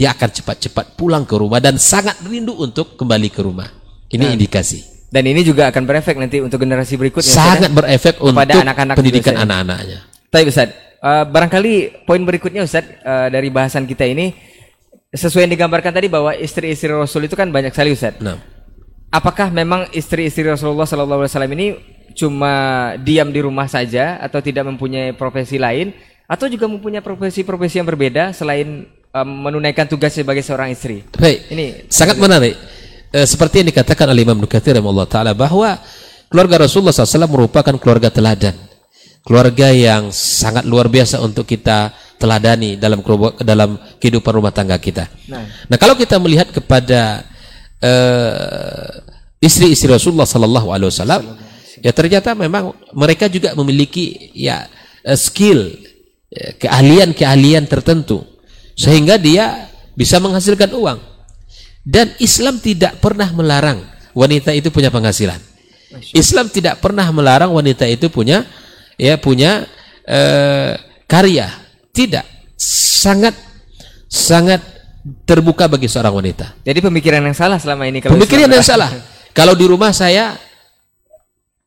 [0.00, 3.68] dia akan cepat-cepat pulang ke rumah dan sangat rindu untuk kembali ke rumah.
[4.08, 4.32] Ini nah.
[4.32, 4.80] indikasi.
[5.12, 7.28] Dan ini juga akan berefek nanti untuk generasi berikutnya.
[7.36, 7.76] Sangat ya?
[7.76, 10.08] berefek untuk anak-anak pendidikan anak-anaknya.
[10.32, 10.72] Tapi Ustaz,
[11.04, 14.32] uh, barangkali poin berikutnya Ustaz uh, dari bahasan kita ini
[15.12, 18.16] sesuai yang digambarkan tadi bahwa istri-istri Rasul itu kan banyak sekali Ustaz.
[18.18, 18.40] Nah.
[19.12, 21.76] Apakah memang istri-istri Rasulullah SAW ini
[22.16, 22.52] cuma
[22.96, 25.92] diam di rumah saja atau tidak mempunyai profesi lain
[26.24, 31.04] atau juga mempunyai profesi-profesi yang berbeda selain um, menunaikan tugas sebagai seorang istri?
[31.12, 31.44] Baik.
[31.52, 32.56] Ini sangat menarik
[33.12, 35.76] eh, seperti yang dikatakan oleh Imam Nukathir Allah Ta'ala bahwa
[36.32, 38.56] keluarga Rasulullah SAW merupakan keluarga teladan
[39.22, 43.02] keluarga yang sangat luar biasa untuk kita teladani dalam
[43.42, 45.10] dalam kehidupan rumah tangga kita.
[45.26, 47.26] Nah, nah kalau kita melihat kepada
[47.82, 48.88] uh,
[49.42, 51.22] istri-istri Rasulullah Sallallahu Alaihi Wasallam,
[51.82, 54.70] ya ternyata memang mereka juga memiliki ya
[55.02, 55.74] uh, skill,
[56.30, 58.22] ya, keahlian-keahlian tertentu
[58.78, 59.66] sehingga dia
[59.98, 61.00] bisa menghasilkan uang.
[61.82, 63.82] Dan Islam tidak pernah melarang
[64.14, 65.42] wanita itu punya penghasilan.
[66.14, 68.46] Islam tidak pernah melarang wanita itu punya
[68.96, 69.66] ya punya
[70.06, 70.72] uh,
[71.10, 71.61] karya.
[71.92, 72.56] Tidak.
[72.56, 73.36] Sangat
[74.08, 74.60] sangat
[75.28, 76.64] terbuka bagi seorang wanita.
[76.64, 78.90] Jadi pemikiran yang salah selama ini kalau Pemikiran Islam yang salah.
[79.32, 80.36] Kalau di rumah saya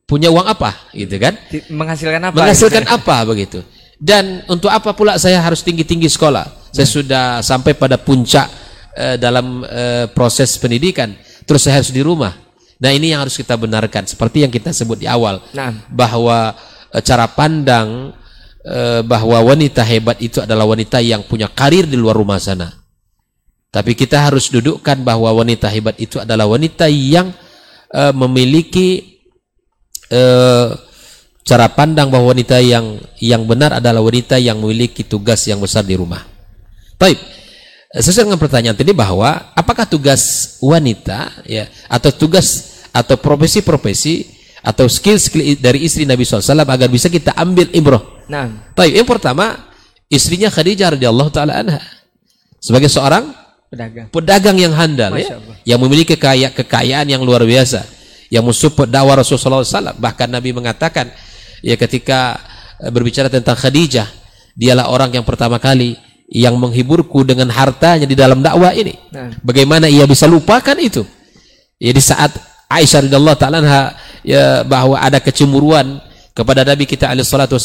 [0.06, 1.34] punya uang apa gitu kan?
[1.70, 2.38] Menghasilkan apa?
[2.38, 3.62] Menghasilkan apa begitu.
[3.96, 6.70] Dan untuk apa pula saya harus tinggi-tinggi sekolah?
[6.76, 11.12] Saya sudah sampai pada puncak uh, dalam uh, proses pendidikan
[11.44, 12.34] terus saya harus di rumah
[12.76, 15.72] nah ini yang harus kita benarkan seperti yang kita sebut di awal nah.
[15.88, 16.56] bahwa
[16.92, 18.12] uh, cara pandang
[19.06, 22.74] bahwa wanita hebat itu adalah wanita yang punya karir di luar rumah sana
[23.76, 27.36] Tapi kita harus dudukkan bahwa wanita hebat itu adalah wanita yang
[27.92, 29.20] uh, memiliki
[30.16, 30.72] uh,
[31.44, 36.00] cara pandang bahwa wanita yang yang benar adalah wanita yang memiliki tugas yang besar di
[36.00, 36.24] rumah.
[36.96, 37.20] Baik.
[37.96, 44.35] Sesuai dengan pertanyaan tadi bahwa apakah tugas wanita ya atau tugas atau profesi-profesi
[44.66, 48.02] atau skill-skill dari istri Nabi SAW agar bisa kita ambil ibrah.
[48.26, 48.74] Nah.
[48.74, 49.70] Baik, yang pertama
[50.10, 51.78] istrinya Khadijah radhiyallahu taala anha
[52.58, 53.30] sebagai seorang
[53.70, 57.86] pedagang, pedagang yang handal ya, yang memiliki kekaya, kekayaan yang luar biasa,
[58.34, 60.02] yang mensupport dakwah Rasulullah SAW.
[60.02, 61.14] Bahkan Nabi mengatakan
[61.62, 62.42] ya ketika
[62.82, 64.10] eh, berbicara tentang Khadijah,
[64.58, 65.94] dialah orang yang pertama kali
[66.26, 68.98] yang menghiburku dengan hartanya di dalam dakwah ini.
[69.14, 69.30] Nah.
[69.46, 71.06] Bagaimana ia bisa lupakan itu?
[71.78, 72.34] Ya di saat
[72.66, 73.94] Aisyah radhiyallahu taala
[74.26, 76.02] ya bahwa ada kecemburuan
[76.36, 77.56] kepada Nabi kita alaihi salatu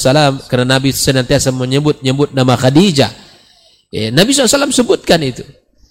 [0.47, 3.11] karena Nabi senantiasa menyebut-nyebut nama Khadijah.
[3.91, 5.43] Ya, Nabi SAW sebutkan itu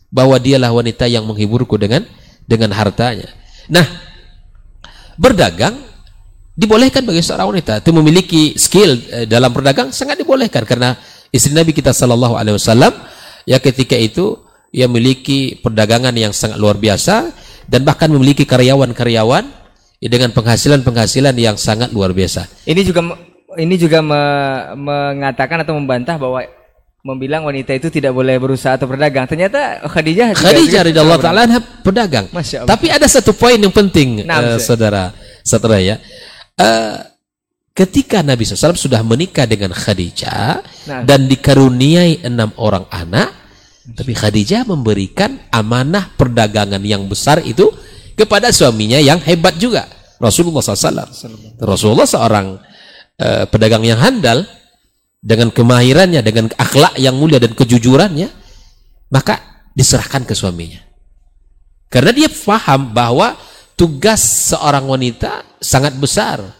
[0.07, 2.07] bahwa dialah wanita yang menghiburku dengan
[2.47, 3.27] dengan hartanya.
[3.67, 3.83] Nah,
[5.19, 5.75] berdagang
[6.55, 10.95] dibolehkan bagi seorang wanita itu memiliki skill eh, dalam berdagang sangat dibolehkan karena
[11.31, 12.95] istri Nabi kita sallallahu alaihi wasallam
[13.43, 14.39] ya ketika itu
[14.71, 17.35] ia memiliki perdagangan yang sangat luar biasa
[17.67, 19.58] dan bahkan memiliki karyawan-karyawan ya,
[20.07, 22.47] dengan penghasilan-penghasilan yang sangat luar biasa.
[22.63, 23.19] Ini juga
[23.59, 24.21] ini juga me,
[24.79, 26.39] mengatakan atau membantah bahwa
[27.03, 29.27] membilang wanita itu tidak boleh berusaha atau berdagang.
[29.27, 31.47] Ternyata Khadijah Khadijah radhiyallahu taala
[31.83, 32.31] pedagang.
[32.63, 35.11] Tapi ada satu poin yang penting nah, uh, saudara,
[35.43, 35.99] saudara ya.
[36.59, 36.99] Uh,
[37.71, 40.59] ketika Nabi SAW sudah menikah dengan Khadijah
[40.91, 41.01] nah.
[41.07, 43.31] dan dikaruniai enam orang anak,
[43.95, 47.71] tapi Khadijah memberikan amanah perdagangan yang besar itu
[48.19, 49.87] kepada suaminya yang hebat juga,
[50.19, 51.07] Rasulullah SAW.
[51.63, 52.59] Rasulullah seorang
[53.15, 54.43] uh, pedagang yang handal
[55.23, 58.27] dengan kemahirannya, dengan akhlak yang mulia dan kejujurannya,
[59.15, 60.83] maka diserahkan ke suaminya.
[61.87, 63.39] Karena dia paham bahwa
[63.79, 66.59] tugas seorang wanita sangat besar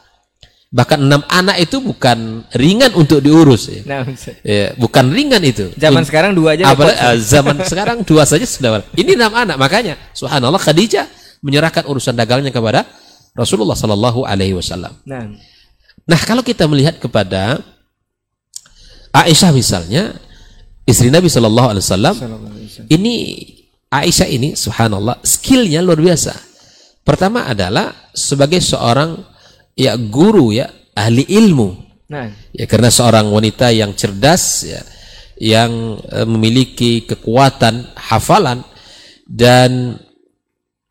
[0.69, 3.81] bahkan enam anak itu bukan ringan untuk diurus ya.
[3.89, 4.05] Nah,
[4.45, 8.85] ya bukan ringan itu zaman sekarang dua aja Apalagi, uh, zaman sekarang dua saja sudah
[8.93, 12.85] ini enam anak makanya subhanallah Khadijah menyerahkan urusan dagangnya kepada
[13.35, 15.29] Rasulullah Sallallahu Alaihi Wasallam nah.
[16.03, 17.61] nah kalau kita melihat kepada
[19.15, 20.13] Aisyah misalnya
[20.85, 22.15] istri Nabi Sallallahu Alaihi Wasallam
[22.91, 23.15] ini
[23.89, 26.33] Aisyah ini subhanallah skillnya luar biasa
[27.01, 29.17] pertama adalah sebagai seorang
[29.73, 31.69] ya guru ya ahli ilmu
[32.11, 32.27] nah.
[32.51, 34.81] ya karena seorang wanita yang cerdas ya
[35.39, 38.59] yang e, memiliki kekuatan hafalan
[39.23, 39.95] dan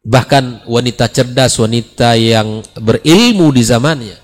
[0.04, 4.18] bahkan wanita cerdas wanita yang berilmu di zamannya.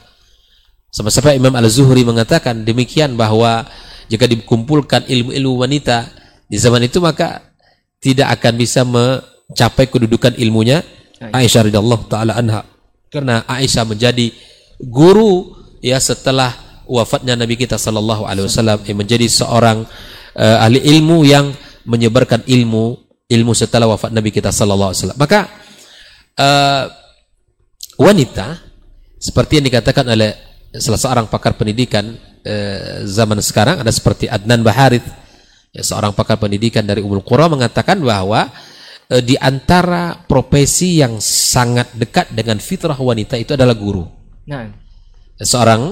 [0.95, 3.67] Sama-sama Imam Al-Zuhri mengatakan demikian bahwa
[4.07, 6.07] jika dikumpulkan ilmu-ilmu wanita
[6.47, 7.43] di zaman itu maka
[7.99, 10.85] tidak akan bisa mencapai kedudukan ilmunya
[11.19, 12.63] Aisyah radhiyallahu taala anha.
[13.11, 14.31] Karena Aisyah menjadi
[14.79, 16.53] guru ya setelah
[16.85, 19.89] wafatnya Nabi kita sallallahu alaihi wasallam menjadi seorang
[20.37, 21.51] uh, ahli ilmu yang
[21.89, 25.21] menyebarkan ilmu ilmu setelah wafat Nabi kita sallallahu alaihi wasallam.
[25.21, 25.41] Maka
[26.38, 26.85] uh,
[27.99, 28.59] wanita
[29.18, 30.35] seperti yang dikatakan oleh
[30.75, 35.07] salah seorang pakar pendidikan uh, zaman sekarang ada seperti Adnan Baharith
[35.75, 38.51] ya, seorang pakar pendidikan dari Umul Qura mengatakan bahwa
[39.11, 44.07] uh, di antara profesi yang sangat dekat dengan fitrah wanita itu adalah guru.
[44.47, 44.70] Nah.
[45.35, 45.83] Seorang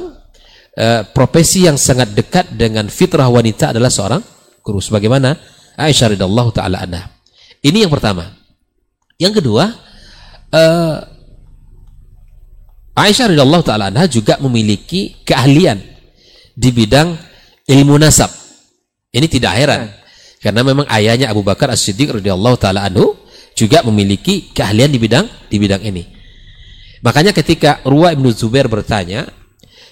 [0.78, 4.22] uh, profesi yang sangat dekat dengan fitrah wanita adalah seorang
[4.62, 4.78] guru.
[4.78, 5.35] Sebagaimana
[5.74, 7.11] Aisyah radhiyallahu taala anha.
[7.62, 8.38] Ini yang pertama.
[9.18, 9.70] Yang kedua,
[10.53, 10.97] uh,
[12.93, 15.81] Aisyah radhiyallahu taala anha juga memiliki keahlian
[16.53, 17.17] di bidang
[17.65, 18.29] ilmu nasab.
[19.12, 19.88] Ini tidak heran.
[19.88, 19.93] Nah.
[20.43, 23.17] Karena memang ayahnya Abu Bakar As-Siddiq radhiyallahu taala anhu
[23.57, 26.05] juga memiliki keahlian di bidang di bidang ini.
[27.01, 29.25] Makanya ketika Ruwa ibnu Zubair bertanya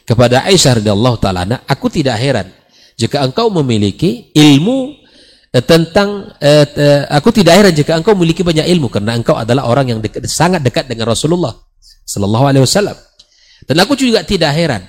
[0.05, 2.53] kepada Aisyah radhiyallahu taala, aku tidak heran
[3.01, 5.00] jika engkau memiliki ilmu
[5.59, 9.91] tentang eh, eh, aku tidak heran jika engkau memiliki banyak ilmu karena engkau adalah orang
[9.91, 11.51] yang dekat, sangat dekat dengan Rasulullah
[12.07, 12.95] sallallahu alaihi wasallam.
[13.67, 14.87] Dan aku juga tidak heran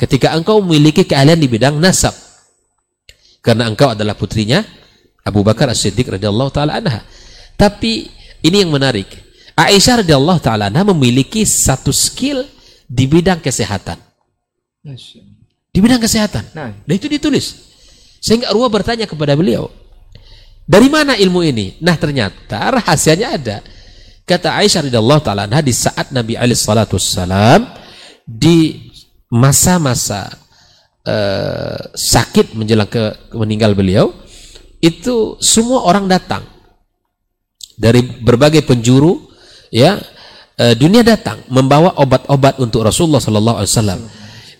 [0.00, 2.16] ketika engkau memiliki keahlian di bidang nasab
[3.44, 4.64] karena engkau adalah putrinya
[5.20, 7.04] Abu Bakar As-Siddiq radhiyallahu taala anha.
[7.60, 8.08] Tapi
[8.40, 9.08] ini yang menarik.
[9.52, 12.48] Aisyah radhiyallahu taala memiliki satu skill
[12.88, 14.00] di bidang kesehatan.
[15.70, 16.56] Di bidang kesehatan.
[16.56, 17.68] Nah, dan itu ditulis.
[18.20, 19.68] Sehingga Urwa bertanya kepada beliau,
[20.70, 21.82] dari mana ilmu ini?
[21.82, 23.58] Nah, ternyata rahasianya ada.
[24.22, 26.94] Kata Aisyah radhiyallahu taala di saat Nabi alaihi salatu
[28.22, 28.78] di
[29.34, 30.30] masa-masa
[31.02, 34.14] uh, sakit menjelang ke meninggal beliau,
[34.78, 36.46] itu semua orang datang
[37.74, 39.18] dari berbagai penjuru
[39.74, 44.00] ya uh, dunia datang membawa obat-obat untuk Rasulullah sallallahu alaihi wasallam.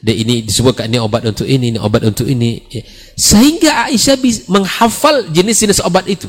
[0.00, 2.64] Dan ini disebutkan ini obat untuk ini, ini obat untuk ini.
[2.72, 2.82] Ya.
[3.20, 6.28] Sehingga Aisyah bisa menghafal jenis-jenis obat itu.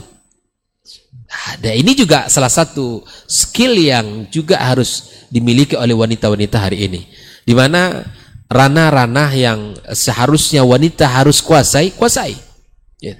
[1.63, 7.07] Nah, ini juga salah satu skill yang juga harus dimiliki oleh wanita-wanita hari ini.
[7.47, 8.03] Di mana
[8.51, 9.59] ranah-ranah yang
[9.95, 12.36] seharusnya wanita harus kuasai, kuasai.
[12.99, 13.15] Ya.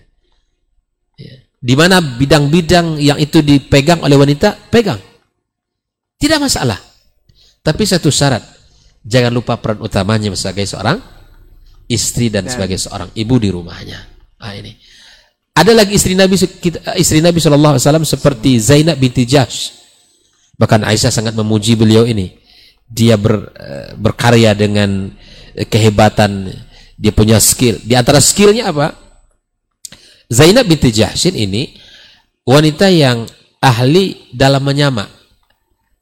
[1.16, 1.34] Ya.
[1.64, 5.00] Di mana bidang-bidang yang itu dipegang oleh wanita, pegang.
[6.20, 6.78] Tidak masalah.
[7.64, 8.44] Tapi satu syarat,
[9.02, 11.02] jangan lupa peran utamanya sebagai seorang
[11.90, 14.00] istri dan sebagai seorang ibu di rumahnya.
[14.40, 14.74] Nah, ini.
[15.52, 16.40] Ada lagi istri Nabi
[16.96, 19.76] istri Nabi Shallallahu Alaihi Wasallam seperti Zainab binti Jahsh.
[20.56, 22.40] Bahkan Aisyah sangat memuji beliau ini.
[22.88, 25.12] Dia ber, eh, berkarya dengan
[25.54, 26.48] eh, kehebatan,
[26.96, 27.84] dia punya skill.
[27.84, 28.96] Di antara skillnya apa?
[30.32, 31.76] Zainab binti Jahshin ini
[32.48, 33.28] wanita yang
[33.60, 35.21] ahli dalam menyamak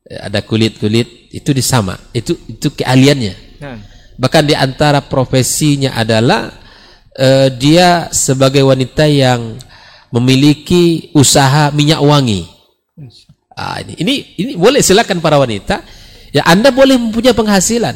[0.09, 1.93] ada kulit-kulit itu disama.
[2.11, 3.35] Itu itu keahliannya.
[3.59, 3.75] Nah.
[4.15, 6.51] bahkan di antara profesinya adalah
[7.19, 9.59] uh, dia sebagai wanita yang
[10.09, 12.47] memiliki usaha minyak wangi.
[13.55, 15.83] Ah, ini ini ini boleh silakan para wanita.
[16.31, 17.95] Ya anda boleh punya penghasilan.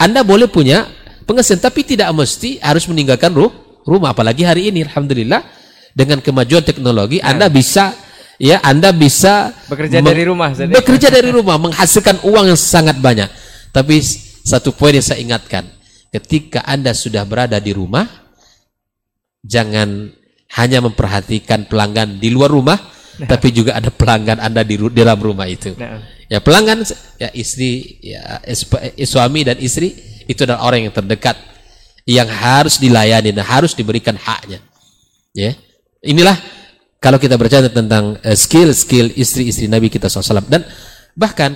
[0.00, 0.88] Anda boleh punya
[1.28, 3.52] penghasilan tapi tidak mesti harus meninggalkan ruh,
[3.84, 4.12] rumah.
[4.16, 5.44] Apalagi hari ini alhamdulillah
[5.94, 7.30] dengan kemajuan teknologi nah.
[7.30, 7.94] anda bisa
[8.38, 13.30] ya Anda bisa bekerja dari rumah bekerja dari rumah menghasilkan uang yang sangat banyak
[13.70, 14.02] tapi
[14.44, 15.66] satu poin yang saya ingatkan
[16.10, 18.06] ketika Anda sudah berada di rumah
[19.44, 20.10] jangan
[20.54, 22.78] hanya memperhatikan pelanggan di luar rumah
[23.18, 23.28] nah.
[23.28, 26.02] tapi juga ada pelanggan Anda di, di dalam rumah itu nah.
[26.30, 26.86] ya pelanggan
[27.18, 28.42] ya istri ya
[29.06, 31.36] suami dan istri itu adalah orang yang terdekat
[32.04, 34.60] yang harus dilayani dan harus diberikan haknya
[35.34, 35.56] ya
[36.04, 36.36] inilah
[37.04, 40.64] kalau kita berbicara tentang eh, skill-skill uh, istri-istri Nabi kita SAW dan
[41.12, 41.52] bahkan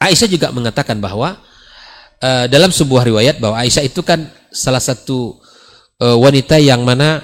[0.00, 1.36] Aisyah juga mengatakan bahwa
[2.24, 5.36] uh, dalam sebuah riwayat bahwa Aisyah itu kan salah satu
[6.00, 7.20] uh, wanita yang mana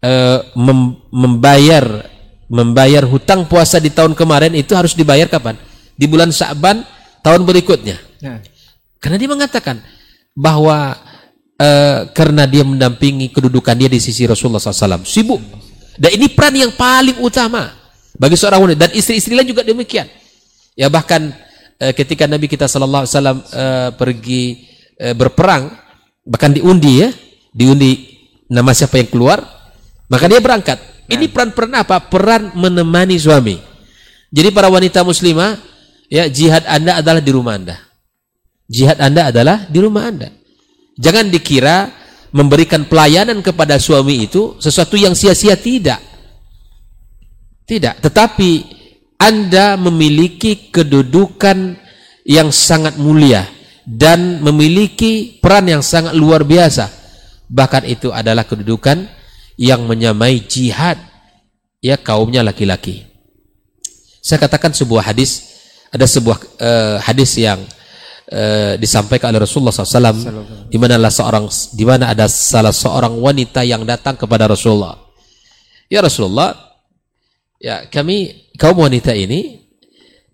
[0.00, 1.84] uh, mem membayar
[2.48, 5.60] membayar hutang puasa di tahun kemarin itu harus dibayar kapan?
[6.00, 6.80] Di bulan Sa'ban
[7.20, 8.00] tahun berikutnya.
[8.24, 8.40] Ya.
[8.96, 9.84] Karena dia mengatakan
[10.32, 10.96] bahwa
[11.60, 15.57] uh, karena dia mendampingi kedudukan dia di sisi Rasulullah SAW sibuk
[15.98, 17.74] dan ini peran yang paling utama
[18.14, 20.06] bagi seorang wanita dan istri-istri lain juga demikian.
[20.78, 21.34] Ya bahkan
[21.82, 24.42] uh, ketika Nabi kita sallallahu alaihi wasallam uh, pergi
[25.02, 25.74] uh, berperang
[26.22, 27.10] bahkan diundi ya,
[27.50, 28.14] diundi
[28.46, 29.42] nama siapa yang keluar,
[30.06, 30.78] maka dia berangkat.
[31.08, 31.32] Ini nah.
[31.34, 31.96] peran-peran apa?
[32.06, 33.58] Peran menemani suami.
[34.28, 35.56] Jadi para wanita muslimah,
[36.12, 37.76] ya jihad Anda adalah di rumah Anda.
[38.68, 40.28] Jihad Anda adalah di rumah Anda.
[41.00, 41.88] Jangan dikira
[42.32, 46.00] memberikan pelayanan kepada suami itu sesuatu yang sia-sia tidak.
[47.68, 48.50] Tidak, tetapi
[49.20, 51.76] Anda memiliki kedudukan
[52.24, 53.44] yang sangat mulia
[53.84, 56.88] dan memiliki peran yang sangat luar biasa.
[57.48, 59.08] Bahkan itu adalah kedudukan
[59.56, 61.00] yang menyamai jihad
[61.80, 63.08] ya kaumnya laki-laki.
[64.20, 67.64] Saya katakan sebuah hadis ada sebuah uh, hadis yang
[68.28, 73.64] Eh, disampaikan oleh Rasulullah SAW di mana ada seorang di mana ada salah seorang wanita
[73.64, 75.00] yang datang kepada Rasulullah.
[75.88, 76.52] Ya Rasulullah
[77.56, 79.64] ya kami kaum wanita ini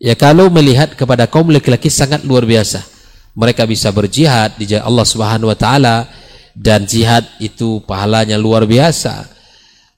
[0.03, 2.83] ya kalau melihat kepada kaum laki-laki sangat luar biasa.
[3.39, 6.11] Mereka bisa berjihad di jalan Allah Subhanahu wa taala
[6.51, 9.23] dan jihad itu pahalanya luar biasa.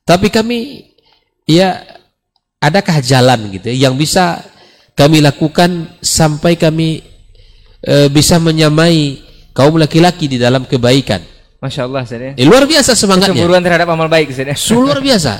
[0.04, 0.84] Tapi kami
[1.48, 1.80] ya
[2.60, 4.44] adakah jalan gitu ya, yang bisa
[4.92, 7.15] kami lakukan sampai kami
[7.86, 9.22] e, bisa menyamai
[9.54, 11.22] kaum laki-laki di dalam kebaikan.
[11.62, 12.32] Masya Allah, Ustaz ya.
[12.36, 13.32] Eh, luar biasa semangatnya.
[13.32, 14.56] Kecemburuan terhadap amal baik, Ustaz ya.
[14.76, 15.32] Luar biasa.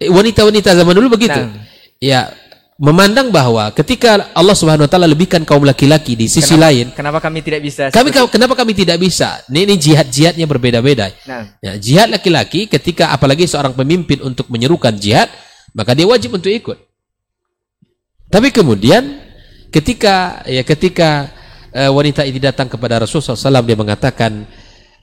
[0.00, 1.36] Eh, wanita-wanita zaman dulu begitu.
[1.36, 1.68] Nah.
[2.00, 2.32] Ya,
[2.80, 7.18] memandang bahwa ketika Allah Subhanahu wa taala lebihkan kaum laki-laki di sisi kenapa, lain, kenapa
[7.20, 7.92] kami tidak bisa?
[7.92, 9.44] Kami kenapa kami tidak bisa?
[9.52, 11.12] Ini, ini jihad-jihadnya berbeda-beda.
[11.28, 11.60] Nah.
[11.60, 15.28] Ya, jihad laki-laki ketika apalagi seorang pemimpin untuk menyerukan jihad,
[15.76, 16.80] maka dia wajib untuk ikut.
[18.32, 19.20] Tapi kemudian
[19.68, 21.39] ketika ya ketika
[21.74, 24.44] uh, wanita ini datang kepada Rasulullah SAW dia mengatakan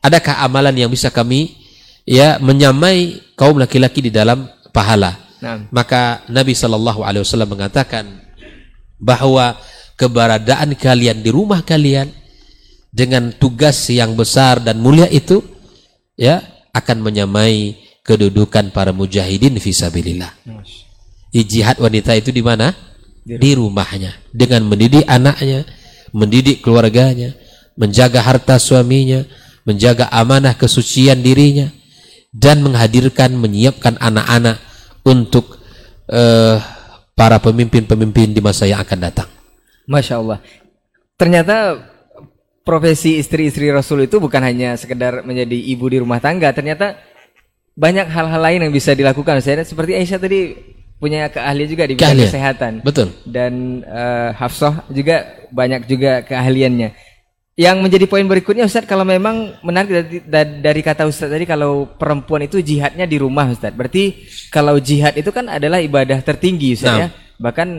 [0.01, 1.55] adakah amalan yang bisa kami
[2.07, 5.67] ya menyamai kaum laki-laki di dalam pahala nah.
[5.73, 8.05] maka Nabi Shallallahu Alaihi Wasallam mengatakan
[8.97, 9.59] bahwa
[9.97, 12.09] keberadaan kalian di rumah kalian
[12.93, 15.43] dengan tugas yang besar dan mulia itu
[16.17, 16.41] ya
[16.73, 20.31] akan menyamai kedudukan para mujahidin fisabilillah.
[21.37, 22.73] Jihad wanita itu di mana?
[23.27, 25.67] Di rumahnya dengan mendidik anaknya,
[26.17, 27.37] mendidik keluarganya,
[27.77, 29.21] menjaga harta suaminya,
[29.61, 31.69] menjaga amanah kesucian dirinya,
[32.33, 34.57] dan menghadirkan, menyiapkan anak-anak
[35.05, 35.61] untuk
[36.09, 36.57] uh,
[37.13, 39.29] para pemimpin-pemimpin di masa yang akan datang.
[39.85, 40.41] Masya Allah.
[41.17, 41.77] Ternyata
[42.61, 46.51] profesi istri-istri Rasul itu bukan hanya sekedar menjadi ibu di rumah tangga.
[46.51, 46.99] Ternyata
[47.77, 49.39] banyak hal-hal lain yang bisa dilakukan.
[49.39, 50.41] Saya seperti Aisyah tadi
[50.97, 52.27] punya keahlian juga di bidang Keahlian.
[52.29, 52.73] kesehatan.
[52.81, 53.07] Betul.
[53.23, 56.89] Dan eh, Hafsah juga banyak juga keahliannya.
[57.57, 61.89] Yang menjadi poin berikutnya Ustaz kalau memang menarik dari, da- dari kata Ustaz tadi kalau
[61.89, 63.73] perempuan itu jihadnya di rumah Ustaz.
[63.73, 66.99] Berarti kalau jihad itu kan adalah ibadah tertinggi Ustaz Nah.
[67.01, 67.07] ya.
[67.41, 67.69] Bahkan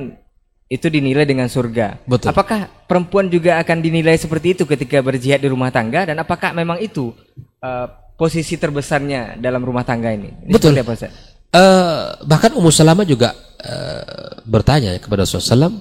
[0.69, 2.03] itu dinilai dengan surga.
[2.05, 2.29] Betul.
[2.31, 6.79] Apakah perempuan juga akan dinilai seperti itu ketika berjihad di rumah tangga dan apakah memang
[6.79, 7.15] itu
[7.63, 10.43] eh, posisi terbesarnya dalam rumah tangga ini?
[10.43, 10.75] Ini Betul.
[10.75, 11.28] apa Ustaz?
[11.49, 14.05] Eh, bahkan Ummu Salamah juga eh,
[14.45, 15.81] bertanya kepada Rasulullah SAW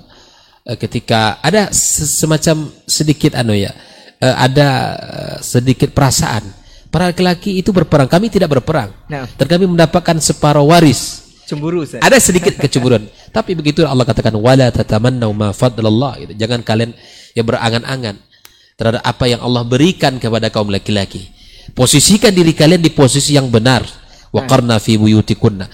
[0.64, 3.76] eh, ketika ada se- semacam sedikit anu ya,
[4.18, 4.68] eh, ada
[5.44, 6.48] sedikit perasaan
[6.88, 9.28] para laki-laki itu berperang, kami tidak berperang, Nah.
[9.28, 11.28] dan kami mendapatkan separuh waris.
[11.44, 12.00] Cemburu Ustaz.
[12.00, 13.04] Ada sedikit kecemburuan,
[13.36, 16.32] tapi begitu Allah katakan wala tatamannau ma fadlallah gitu.
[16.40, 16.96] Jangan kalian
[17.36, 18.16] ya berangan-angan
[18.80, 21.28] terhadap apa yang Allah berikan kepada kaum laki-laki.
[21.76, 23.84] Posisikan diri kalian di posisi yang benar.
[24.34, 25.68] Wa qarna fi buyutikunna.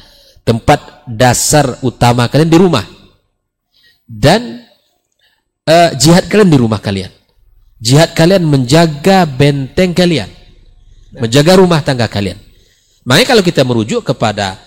[0.43, 2.85] Tempat dasar utama kalian di rumah.
[4.03, 4.61] Dan
[5.65, 7.11] eh, jihad kalian di rumah kalian.
[7.83, 10.31] Jihad kalian menjaga benteng kalian.
[11.19, 12.39] Menjaga rumah tangga kalian.
[13.03, 14.59] Makanya kalau kita merujuk kepada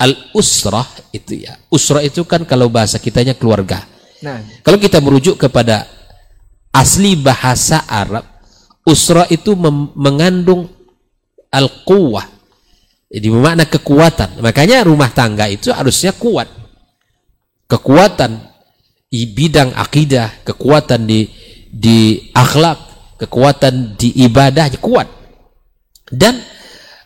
[0.00, 1.56] al-usrah itu ya.
[1.68, 3.84] Usrah itu kan kalau bahasa kitanya keluarga.
[4.24, 5.84] Nah, Kalau kita merujuk kepada
[6.72, 8.24] asli bahasa Arab,
[8.88, 9.52] usrah itu
[9.94, 10.72] mengandung
[11.52, 12.33] al-quwah.
[13.14, 14.42] Jadi bermakna kekuatan.
[14.42, 16.50] Makanya rumah tangga itu harusnya kuat.
[17.70, 18.42] Kekuatan
[19.06, 21.30] di bidang akidah, kekuatan di
[21.70, 22.78] di akhlak,
[23.22, 25.06] kekuatan di ibadah kuat.
[26.10, 26.42] Dan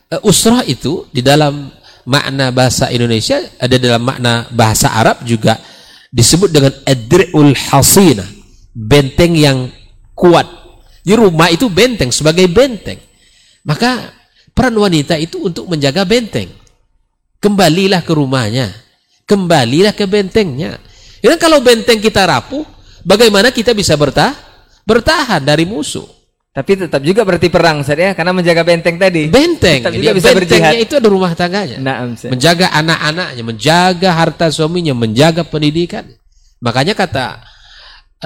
[0.09, 1.69] uh, usrah itu di dalam
[2.09, 5.61] makna bahasa Indonesia ada dalam makna bahasa Arab juga
[6.09, 8.25] disebut dengan adri'ul hasina,
[8.73, 9.69] benteng yang
[10.17, 10.49] kuat.
[11.05, 12.97] Di rumah itu benteng sebagai benteng.
[13.69, 14.18] Maka
[14.59, 16.51] peran wanita itu untuk menjaga benteng.
[17.39, 18.75] Kembalilah ke rumahnya.
[19.23, 20.83] Kembalilah ke bentengnya.
[21.23, 22.67] Dan kalau benteng kita rapuh,
[23.07, 24.35] bagaimana kita bisa bertah
[24.83, 26.19] bertahan dari musuh?
[26.59, 29.31] tapi tetap juga berarti perang Ustaz ya karena menjaga benteng tadi.
[29.31, 29.79] Benteng.
[29.79, 30.87] Tetap juga bisa bentengnya berjihad.
[30.91, 31.79] itu ada rumah tangganya.
[32.11, 32.35] Ustaz.
[32.35, 36.03] menjaga anak-anaknya, menjaga harta suaminya, menjaga pendidikan.
[36.59, 37.47] Makanya kata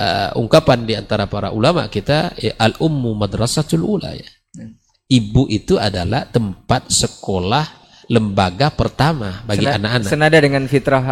[0.00, 4.24] uh, ungkapan di antara para ulama kita ya, al ummu madrasatul ula ya.
[5.12, 7.68] Ibu itu adalah tempat sekolah
[8.08, 10.08] lembaga pertama bagi anak-anak.
[10.08, 11.04] Senada dengan fitrah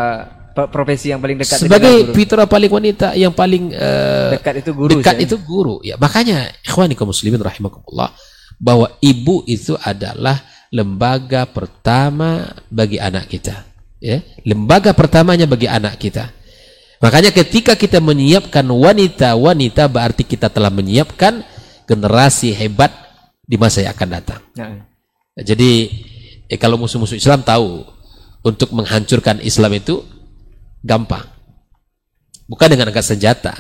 [0.57, 4.91] pe- profesi yang paling dekat Sebagai fitrah paling wanita yang paling uh, dekat itu guru.
[4.97, 5.85] dekat itu guru.
[5.85, 8.13] Ya, makanya ikhwani kaum muslimin rahimakumullah
[8.57, 10.41] bahwa ibu itu adalah
[10.73, 13.69] lembaga pertama bagi anak kita.
[14.01, 16.33] Ya, lembaga pertamanya bagi anak kita.
[17.01, 21.41] Makanya ketika kita menyiapkan wanita-wanita berarti kita telah menyiapkan
[21.89, 22.93] generasi hebat
[23.51, 24.43] di masa yang akan datang.
[24.55, 24.79] Nah,
[25.43, 25.91] Jadi
[26.47, 27.83] eh, kalau musuh-musuh Islam tahu
[28.47, 30.07] untuk menghancurkan Islam itu
[30.87, 31.27] gampang.
[32.47, 33.55] Bukan dengan angkat senjata,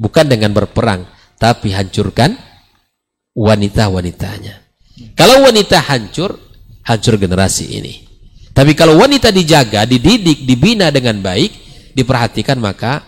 [0.00, 1.04] bukan dengan berperang,
[1.36, 2.36] tapi hancurkan
[3.36, 4.60] wanita-wanitanya.
[5.16, 6.36] Kalau wanita hancur,
[6.84, 7.94] hancur generasi ini.
[8.52, 11.52] Tapi kalau wanita dijaga, dididik, dibina dengan baik,
[11.96, 13.04] diperhatikan maka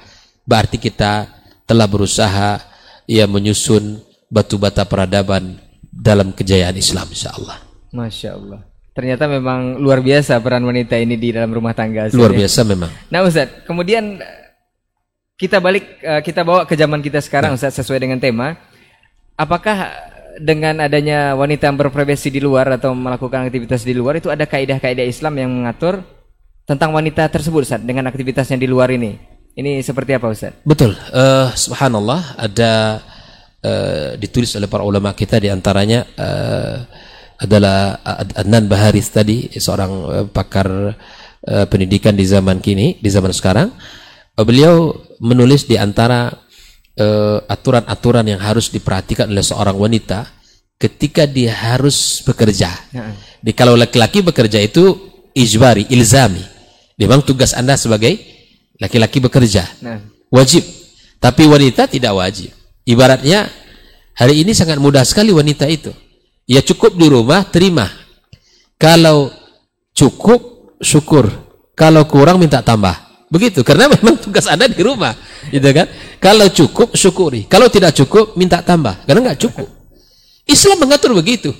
[0.48, 1.28] berarti kita
[1.68, 2.62] telah berusaha
[3.04, 4.00] ya menyusun
[4.32, 5.60] batu bata peradaban
[5.92, 7.58] dalam kejayaan Islam insyaallah.
[7.92, 8.60] Masya Allah.
[8.92, 12.08] Ternyata memang luar biasa peran wanita ini di dalam rumah tangga.
[12.08, 12.44] Ustaz, Luar ya.
[12.44, 12.90] biasa memang.
[13.12, 14.52] Nah Ustaz, kemudian eh,
[15.36, 18.56] kita balik, eh, kita bawa ke zaman kita sekarang Ustaz sesuai dengan tema.
[19.36, 19.92] Apakah
[20.40, 25.04] dengan adanya wanita yang berprofesi di luar atau melakukan aktivitas di luar itu ada kaidah-kaidah
[25.04, 26.04] Islam yang mengatur
[26.68, 29.16] tentang wanita tersebut Ustaz dengan aktivitasnya di luar ini?
[29.52, 30.52] Ini seperti apa Ustaz?
[30.68, 30.96] Betul.
[30.96, 33.00] Eh, subhanallah ada
[33.62, 36.76] eh, ditulis oleh para ulama kita di antaranya eh,
[37.38, 40.68] adalah Ad- Adnan Baharis tadi seorang eh, pakar
[41.42, 43.68] eh, pendidikan di zaman kini, di zaman sekarang.
[44.34, 46.30] Eh, beliau menulis di antara
[46.94, 50.26] eh, aturan-aturan yang harus diperhatikan oleh seorang wanita
[50.78, 52.70] ketika dia harus bekerja.
[52.94, 54.94] Nah, Di kalau laki-laki bekerja itu
[55.34, 56.42] ijbari, ilzami.
[56.98, 58.18] Memang tugas Anda sebagai
[58.78, 59.66] laki-laki bekerja.
[59.82, 59.98] nah,
[60.30, 60.62] Wajib.
[61.18, 62.50] Tapi wanita tidak wajib.
[62.82, 63.46] Ibaratnya
[64.18, 65.94] hari ini sangat mudah sekali wanita itu.
[66.46, 67.86] Ya cukup di rumah terima.
[68.78, 69.30] Kalau
[69.94, 71.30] cukup syukur.
[71.78, 72.94] Kalau kurang minta tambah.
[73.32, 75.16] Begitu karena memang tugas Anda di rumah,
[75.48, 75.88] gitu kan?
[76.20, 77.48] Kalau cukup syukuri.
[77.48, 79.68] Kalau tidak cukup minta tambah karena nggak cukup.
[80.44, 81.54] Islam mengatur begitu.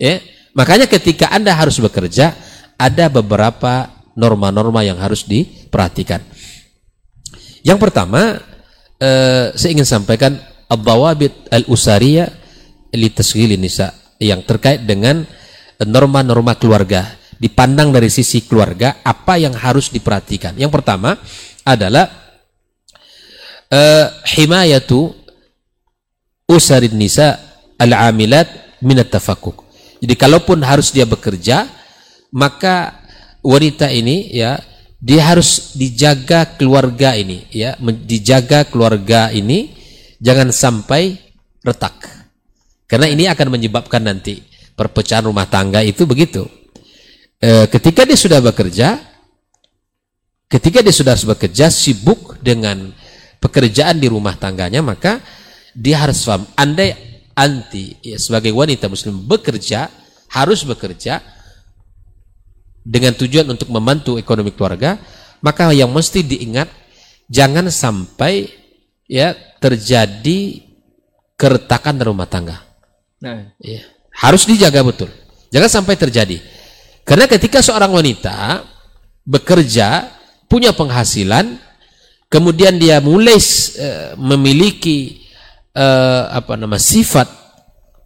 [0.00, 0.18] Ya.
[0.56, 2.34] Makanya ketika Anda harus bekerja
[2.74, 6.18] ada beberapa norma-norma yang harus diperhatikan.
[7.62, 8.42] Yang pertama,
[8.98, 10.36] eh, saya ingin sampaikan
[10.68, 12.28] Abawabit al-usariya
[12.92, 13.08] li
[13.56, 13.88] nisa
[14.20, 15.24] yang terkait dengan
[15.80, 17.16] norma-norma keluarga.
[17.38, 20.58] Dipandang dari sisi keluarga apa yang harus diperhatikan?
[20.60, 21.16] Yang pertama
[21.64, 22.28] adalah
[23.72, 25.12] uh, himayatu
[26.48, 27.36] usarin nisa
[27.76, 29.64] al-amilat minat tafakuk
[30.00, 31.68] jadi kalaupun harus dia bekerja
[32.32, 32.96] maka
[33.44, 34.60] wanita ini ya
[34.98, 39.70] dia harus dijaga keluarga ini ya dijaga keluarga ini
[40.18, 41.14] jangan sampai
[41.62, 41.94] retak.
[42.88, 44.42] Karena ini akan menyebabkan nanti
[44.74, 46.48] perpecahan rumah tangga itu begitu.
[47.38, 48.98] E, ketika dia sudah bekerja,
[50.48, 52.90] ketika dia sudah bekerja sibuk dengan
[53.38, 55.20] pekerjaan di rumah tangganya, maka
[55.76, 56.48] dia harus paham.
[56.56, 56.96] Andai
[57.36, 59.92] anti ya, sebagai wanita muslim bekerja,
[60.32, 61.20] harus bekerja
[62.82, 64.98] dengan tujuan untuk membantu ekonomi keluarga,
[65.44, 66.68] maka yang mesti diingat
[67.28, 68.48] jangan sampai
[69.06, 70.68] ya terjadi
[71.38, 72.60] keretakan rumah tangga.
[73.22, 73.54] Nah.
[73.62, 73.82] Ya.
[74.18, 75.10] Harus dijaga betul.
[75.54, 76.42] Jangan sampai terjadi.
[77.06, 78.66] Karena ketika seorang wanita
[79.24, 80.10] bekerja,
[80.50, 81.56] punya penghasilan,
[82.28, 85.24] kemudian dia mulai uh, memiliki
[85.72, 87.28] uh, apa nama sifat,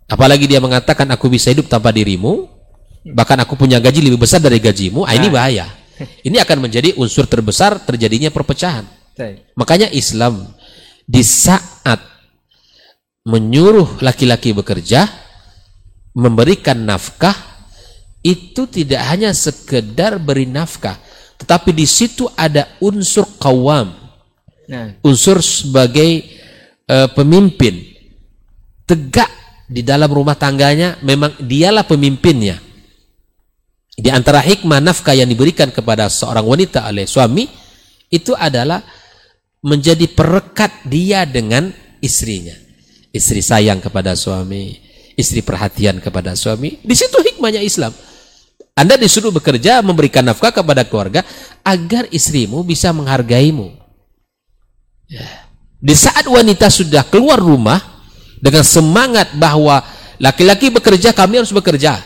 [0.07, 2.47] apalagi dia mengatakan aku bisa hidup tanpa dirimu,
[3.11, 5.15] bahkan aku punya gaji lebih besar dari gajimu, nah.
[5.15, 5.67] ini bahaya.
[6.27, 8.83] Ini akan menjadi unsur terbesar terjadinya perpecahan.
[9.55, 10.51] Makanya Islam
[11.07, 12.01] di saat
[13.23, 15.07] menyuruh laki-laki bekerja
[16.17, 17.35] memberikan nafkah
[18.23, 20.99] itu tidak hanya sekedar beri nafkah
[21.39, 23.95] tetapi di situ ada unsur kawam
[24.67, 24.95] nah.
[25.03, 26.23] unsur sebagai
[26.87, 27.83] uh, pemimpin
[28.87, 29.31] tegak
[29.71, 32.59] di dalam rumah tangganya memang dialah pemimpinnya
[33.93, 37.45] di antara hikmah nafkah yang diberikan kepada seorang wanita oleh suami
[38.09, 38.81] itu adalah
[39.61, 41.69] menjadi perekat dia dengan
[42.01, 42.57] istrinya.
[43.13, 44.81] Istri sayang kepada suami,
[45.15, 46.81] istri perhatian kepada suami.
[46.81, 47.93] Di situ hikmahnya Islam.
[48.73, 51.21] Anda disuruh bekerja memberikan nafkah kepada keluarga
[51.61, 53.69] agar istrimu bisa menghargaimu.
[55.13, 55.29] Ya.
[55.77, 57.77] Di saat wanita sudah keluar rumah
[58.41, 59.85] dengan semangat bahwa
[60.17, 62.01] laki-laki bekerja, kami harus bekerja.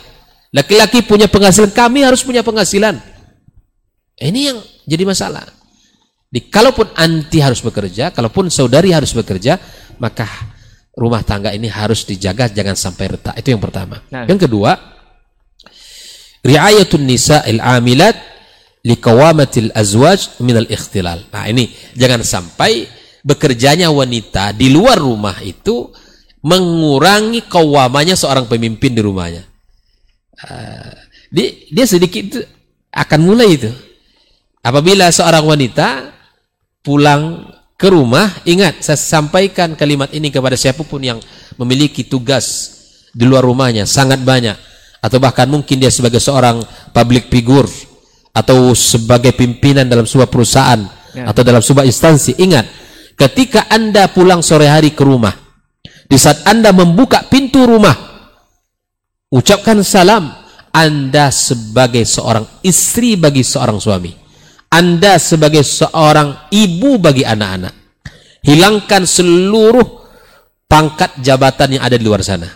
[0.57, 2.97] Laki-laki punya penghasilan, kami harus punya penghasilan.
[4.17, 5.45] Ini yang jadi masalah.
[6.33, 9.61] Di, kalaupun anti harus bekerja, kalaupun saudari harus bekerja,
[10.01, 10.25] maka
[10.97, 13.37] rumah tangga ini harus dijaga jangan sampai retak.
[13.37, 14.01] Itu yang pertama.
[14.09, 14.25] Nah.
[14.25, 14.73] Yang kedua,
[16.41, 18.17] riayatun nisa al-amilat
[18.81, 21.29] liqawamatil azwaj minal ikhtilal.
[21.29, 22.89] Nah, ini jangan sampai
[23.21, 25.93] bekerjanya wanita di luar rumah itu
[26.41, 29.56] mengurangi kawamanya seorang pemimpin di rumahnya.
[30.45, 30.93] Uh,
[31.33, 32.45] dia, dia sedikit
[32.93, 33.71] akan mulai itu.
[34.61, 36.13] Apabila seorang wanita
[36.83, 41.19] pulang ke rumah, ingat saya sampaikan kalimat ini kepada siapa pun yang
[41.57, 42.77] memiliki tugas
[43.17, 44.57] di luar rumahnya sangat banyak
[45.01, 46.61] atau bahkan mungkin dia sebagai seorang
[46.93, 47.69] public figure
[48.37, 50.85] atau sebagai pimpinan dalam sebuah perusahaan
[51.17, 51.33] ya.
[51.33, 52.69] atau dalam sebuah instansi ingat
[53.17, 55.33] ketika anda pulang sore hari ke rumah
[56.05, 58.06] di saat anda membuka pintu rumah
[59.33, 60.31] ucapkan salam
[60.71, 64.27] anda sebagai seorang istri bagi seorang suami
[64.77, 67.75] anda sebagai seorang ibu bagi anak-anak.
[68.43, 69.87] Hilangkan seluruh
[70.69, 72.51] pangkat jabatan yang ada di luar sana.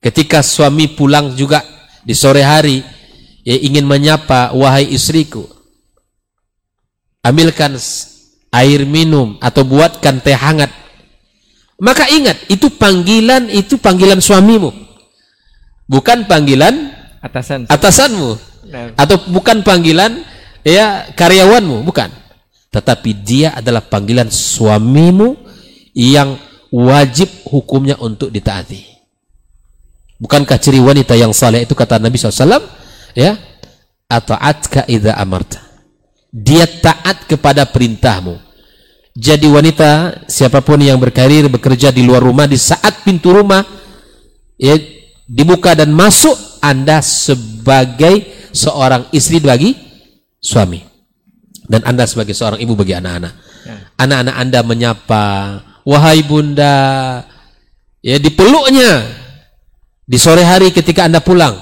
[0.00, 1.60] Ketika suami pulang juga
[2.02, 2.80] di sore hari,
[3.44, 5.44] ya ingin menyapa, wahai istriku,
[7.20, 7.76] ambilkan
[8.50, 10.72] air minum atau buatkan teh hangat.
[11.80, 14.89] Maka ingat, itu panggilan itu panggilan suamimu.
[15.90, 18.30] Bukan panggilan atasan atasanmu.
[18.70, 18.94] Nah.
[18.94, 20.22] Atau bukan panggilan
[20.62, 22.06] ya karyawanmu, bukan.
[22.70, 25.34] Tetapi dia adalah panggilan suamimu
[25.90, 26.38] yang
[26.70, 28.86] wajib hukumnya untuk ditaati.
[30.22, 32.62] Bukankah ciri wanita yang saleh itu kata Nabi SAW?
[33.18, 33.34] Ya,
[34.06, 35.58] ata'atka idha amarta.
[36.30, 38.38] Dia taat kepada perintahmu.
[39.18, 43.66] Jadi wanita siapa pun yang berkarir bekerja di luar rumah di saat pintu rumah
[44.54, 44.78] ya
[45.30, 49.78] dibuka dan masuk Anda sebagai seorang istri bagi
[50.42, 50.82] suami.
[51.70, 53.34] Dan Anda sebagai seorang ibu bagi anak-anak.
[53.62, 53.76] Ya.
[53.94, 55.24] Anak-anak Anda menyapa,
[55.86, 57.22] "Wahai Bunda."
[58.02, 59.06] Ya dipeluknya
[60.02, 61.54] di sore hari ketika Anda pulang.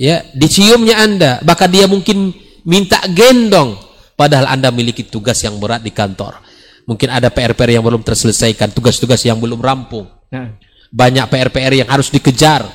[0.00, 2.32] Ya, diciumnya Anda, bahkan dia mungkin
[2.64, 3.76] minta gendong
[4.16, 6.40] padahal Anda memiliki tugas yang berat di kantor.
[6.88, 10.08] Mungkin ada PR-PR yang belum terselesaikan, tugas-tugas yang belum rampung.
[10.32, 10.56] Ya.
[10.90, 12.66] Banyak PR-PR yang harus dikejar.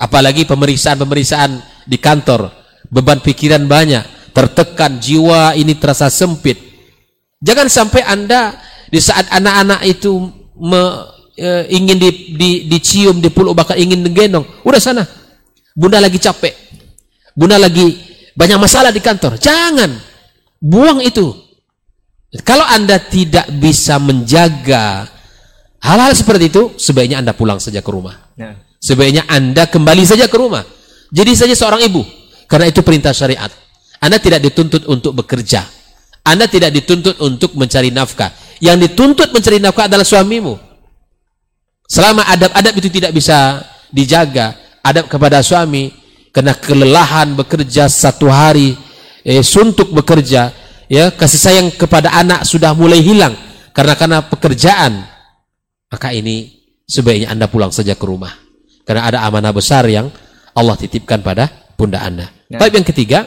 [0.00, 2.60] Apalagi pemeriksaan-pemeriksaan di kantor
[2.90, 6.58] beban pikiran banyak, tertekan, jiwa ini terasa sempit.
[7.40, 8.58] Jangan sampai Anda
[8.90, 10.12] di saat anak-anak itu
[10.58, 10.82] me,
[11.38, 14.44] e, ingin di, di, dicium, dipeluk, bahkan ingin digendong.
[14.66, 15.06] Udah sana.
[15.72, 16.52] Bunda lagi capek.
[17.32, 17.96] Bunda lagi
[18.34, 19.40] banyak masalah di kantor.
[19.40, 19.88] Jangan.
[20.60, 21.32] Buang itu.
[22.44, 25.08] Kalau Anda tidak bisa menjaga
[25.80, 28.16] hal-hal seperti itu, sebaiknya Anda pulang saja ke rumah.
[28.36, 28.56] Nah.
[28.80, 30.64] Sebaiknya Anda kembali saja ke rumah.
[31.12, 32.00] Jadi saja seorang ibu.
[32.48, 33.52] Karena itu perintah syariat.
[34.00, 35.66] Anda tidak dituntut untuk bekerja.
[36.24, 38.32] Anda tidak dituntut untuk mencari nafkah.
[38.60, 40.56] Yang dituntut mencari nafkah adalah suamimu.
[41.90, 43.60] Selama adab-adab itu tidak bisa
[43.90, 45.90] dijaga, adab kepada suami,
[46.30, 48.78] kena kelelahan bekerja satu hari,
[49.26, 50.54] eh, suntuk bekerja,
[50.90, 53.34] ya kasih sayang kepada anak sudah mulai hilang
[53.70, 55.06] karena karena pekerjaan
[55.90, 58.30] maka ini sebaiknya anda pulang saja ke rumah
[58.86, 60.08] karena ada amanah besar yang
[60.54, 62.30] Allah titipkan pada bunda anda.
[62.50, 62.58] Ya.
[62.58, 63.26] Tapi yang ketiga,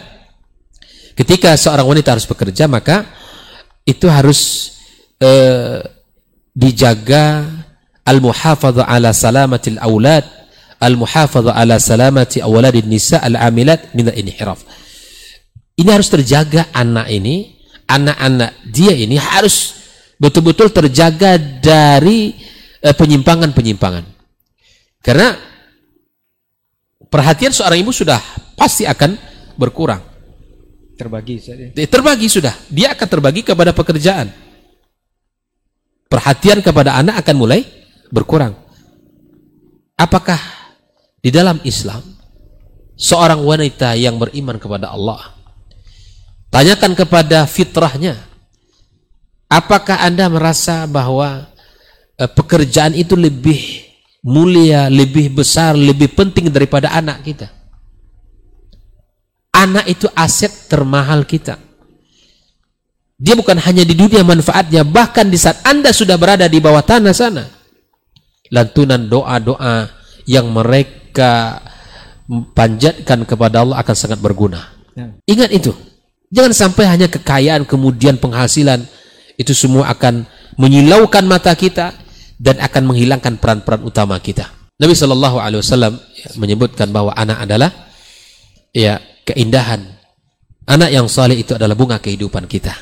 [1.15, 3.07] ketika seorang wanita harus bekerja maka
[3.83, 4.71] itu harus
[5.19, 5.79] eh,
[6.55, 7.43] dijaga
[8.03, 10.23] al-muhafadha ala salamatil aulad
[10.83, 14.63] al-muhafadha ala salamati awladin nisa al-amilat min al-inhiraf.
[15.79, 17.55] Ini harus terjaga anak ini
[17.87, 19.79] anak-anak dia ini harus
[20.19, 22.35] betul-betul terjaga dari
[22.91, 24.03] penyimpangan-penyimpangan.
[24.99, 25.31] Karena
[27.07, 28.19] perhatian seorang ibu sudah
[28.59, 29.15] pasti akan
[29.55, 30.03] berkurang.
[30.99, 31.71] Terbagi saja.
[31.71, 32.51] Terbagi sudah.
[32.67, 34.27] Dia akan terbagi kepada pekerjaan.
[36.11, 37.63] Perhatian kepada anak akan mulai
[38.11, 38.53] berkurang.
[39.95, 40.37] Apakah
[41.23, 42.03] di dalam Islam
[42.99, 45.33] seorang wanita yang beriman kepada Allah
[46.53, 48.13] Tanyakan kepada fitrahnya.
[49.49, 51.52] Apakah Anda merasa bahwa eh,
[52.29, 53.59] pekerjaan itu lebih
[54.23, 57.47] mulia, lebih besar, lebih penting daripada anak kita?
[59.53, 61.59] Anak itu aset termahal kita.
[63.23, 67.13] Dia bukan hanya di dunia manfaatnya, bahkan di saat Anda sudah berada di bawah tanah
[67.13, 67.45] sana.
[68.51, 69.87] Lantunan doa-doa
[70.27, 71.61] yang mereka
[72.51, 74.73] panjatkan kepada Allah akan sangat berguna.
[74.97, 75.13] Ya.
[75.29, 75.71] Ingat itu.
[76.33, 78.81] Jangan sampai hanya kekayaan kemudian penghasilan
[79.37, 80.25] itu semua akan
[80.57, 81.93] menyilaukan mata kita
[82.43, 84.51] dan akan menghilangkan peran-peran utama kita.
[84.75, 85.95] Nabi Shallallahu Alaihi Wasallam
[86.35, 87.71] menyebutkan bahwa anak adalah
[88.75, 89.79] ya keindahan.
[90.67, 92.75] Anak yang saleh itu adalah bunga kehidupan kita.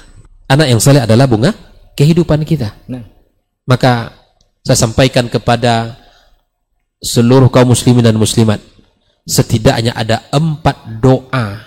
[0.50, 1.54] Anak yang saleh adalah bunga
[1.94, 2.74] kehidupan kita.
[2.90, 3.06] Nah.
[3.70, 4.10] Maka
[4.66, 5.98] saya sampaikan kepada
[7.02, 8.62] seluruh kaum muslimin dan muslimat
[9.26, 11.62] setidaknya ada empat doa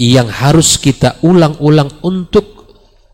[0.00, 2.59] yang harus kita ulang-ulang untuk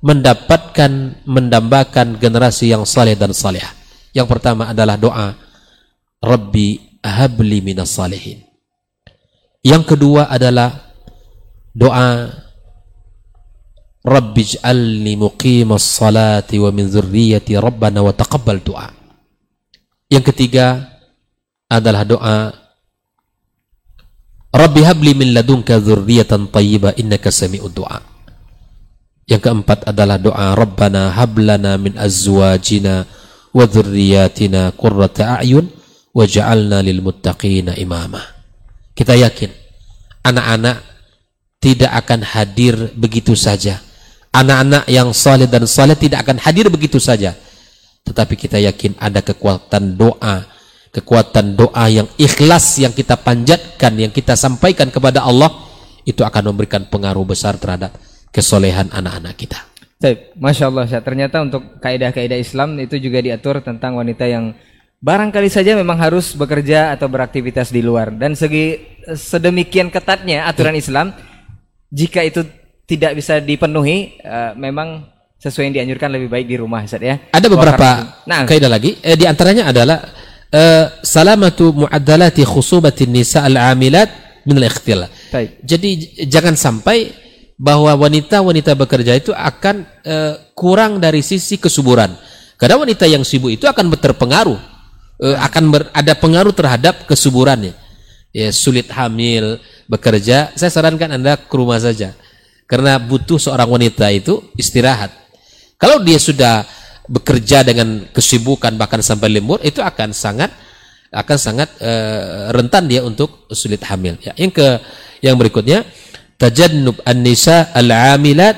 [0.06, 3.66] mendapatkan mendambakan generasi yang saleh dan saleh.
[4.14, 5.34] Yang pertama adalah doa
[6.22, 8.46] Rabbi habli minas salihin.
[9.66, 10.94] Yang kedua adalah
[11.74, 12.30] doa
[14.06, 18.86] Rabbi ij'alni muqimas salati wa min dzurriyyati rabbana wa taqabbal doa.
[20.06, 20.86] Yang ketiga
[21.66, 22.38] adalah doa
[24.54, 28.15] Rabbi habli min ladunka dzurriyyatan thayyibah innaka sami'ud du'a.
[29.26, 33.02] Yang keempat adalah doa Rabbana hablana min azwajina
[33.50, 35.66] wa dzurriyyatina qurrata a'yun
[36.14, 38.22] waj'alna lil muttaqina imama.
[38.94, 39.50] Kita yakin
[40.22, 40.78] anak-anak
[41.58, 43.82] tidak akan hadir begitu saja.
[44.30, 47.34] Anak-anak yang saleh dan saleh tidak akan hadir begitu saja.
[48.06, 50.46] Tetapi kita yakin ada kekuatan doa
[50.94, 55.52] kekuatan doa yang ikhlas yang kita panjatkan, yang kita sampaikan kepada Allah,
[56.08, 57.92] itu akan memberikan pengaruh besar terhadap
[58.36, 59.56] kesolehan anak-anak kita.
[59.96, 64.52] Baik, Masya Allah, ternyata untuk kaidah-kaidah Islam itu juga diatur tentang wanita yang
[65.00, 68.12] barangkali saja memang harus bekerja atau beraktivitas di luar.
[68.12, 68.76] Dan segi
[69.08, 71.16] sedemikian ketatnya aturan Islam,
[71.88, 72.44] jika itu
[72.84, 75.08] tidak bisa dipenuhi, uh, memang
[75.40, 77.16] sesuai yang dianjurkan lebih baik di rumah, Ustaz ya.
[77.32, 79.00] Ada beberapa nah, kaidah lagi.
[79.00, 80.12] Eh, di antaranya adalah
[80.52, 84.12] uh, salamatu muaddalati khusubatin nisa al-amilat
[84.44, 85.08] min al-ikhtilal.
[85.64, 87.25] Jadi jangan sampai
[87.56, 92.12] bahwa wanita-wanita bekerja itu akan uh, kurang dari sisi kesuburan.
[92.60, 94.60] Karena wanita yang sibuk itu akan terpengaruh,
[95.24, 97.72] uh, akan ber, ada pengaruh terhadap kesuburannya.
[98.36, 99.56] Ya, sulit hamil,
[99.88, 102.12] bekerja, saya sarankan Anda ke rumah saja.
[102.68, 105.08] Karena butuh seorang wanita itu istirahat.
[105.80, 106.68] Kalau dia sudah
[107.08, 110.50] bekerja dengan kesibukan bahkan sampai lembur itu akan sangat
[111.14, 114.18] akan sangat uh, rentan dia untuk sulit hamil.
[114.20, 114.66] Ya, yang ke
[115.24, 115.86] yang berikutnya
[116.36, 118.56] tajannub an-nisa al-amilat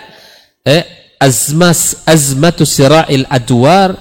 [0.67, 3.95] eh, azmas azmatu sira'il adwar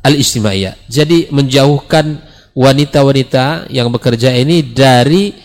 [0.00, 0.88] al-ijtimaiyah.
[0.88, 2.22] Jadi menjauhkan
[2.56, 5.36] wanita-wanita yang bekerja ini dari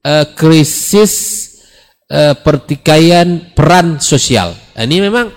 [0.00, 1.44] uh, krisis
[2.08, 4.56] uh, pertikaian peran sosial.
[4.72, 5.28] Nah, ini memang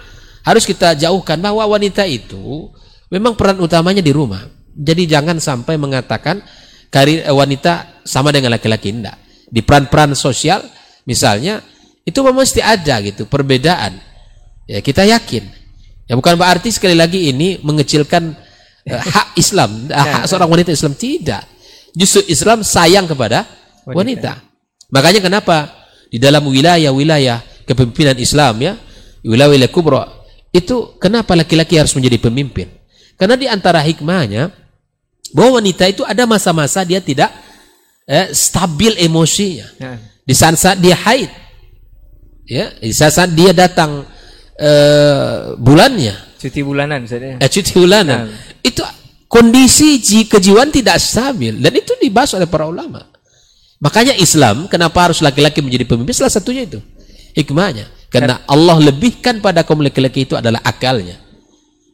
[0.48, 2.72] harus kita jauhkan bahwa wanita itu
[3.12, 4.48] memang peran utamanya di rumah.
[4.72, 6.40] Jadi jangan sampai mengatakan
[6.88, 9.20] karir eh, wanita sama dengan laki-laki enggak.
[9.52, 10.64] Di peran-peran sosial
[11.12, 11.60] misalnya
[12.08, 14.00] itu memang mesti ada gitu perbedaan.
[14.64, 15.44] Ya kita yakin.
[16.08, 18.32] Ya bukan berarti sekali lagi ini mengecilkan
[18.88, 21.44] uh, hak Islam, hak seorang wanita Islam tidak.
[21.92, 23.44] Justru Islam sayang kepada
[23.84, 23.92] wanita.
[23.92, 24.32] wanita.
[24.92, 25.58] Makanya kenapa
[26.08, 28.74] di dalam wilayah-wilayah kepemimpinan Islam ya,
[29.24, 30.04] wilayah-wilayah kubra,
[30.52, 32.68] itu kenapa laki-laki harus menjadi pemimpin?
[33.16, 34.52] Karena di antara hikmahnya
[35.32, 37.32] bahwa wanita itu ada masa-masa dia tidak
[38.04, 39.68] eh, stabil emosinya.
[39.80, 40.11] Ya.
[40.22, 41.30] Di saat-saat dia haid,
[42.46, 44.06] ya, di saat-saat dia datang
[44.56, 47.42] eh, bulannya, cuti bulanan, saya.
[47.42, 48.38] Eh, cuti bulanan, ya.
[48.62, 48.82] itu
[49.32, 49.98] kondisi
[50.28, 53.08] kejiwaan tidak stabil dan itu dibahas oleh para ulama.
[53.82, 56.78] Makanya Islam kenapa harus laki-laki menjadi pemimpin salah satunya itu
[57.34, 57.90] hikmahnya.
[58.12, 61.16] Karena Allah lebihkan pada kaum laki-laki itu adalah akalnya.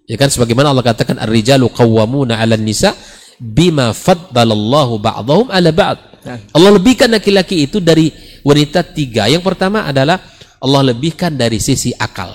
[0.09, 2.97] Ya kan sebagaimana Allah katakan ar-rijalu qawwamuna 'alan nisa
[3.37, 5.97] bima faddalallahu ba'dahum 'ala ba'd.
[6.27, 6.37] Nah.
[6.51, 8.11] Allah lebihkan laki-laki itu dari
[8.43, 9.29] wanita tiga.
[9.31, 10.19] Yang pertama adalah
[10.59, 12.33] Allah lebihkan dari sisi akal.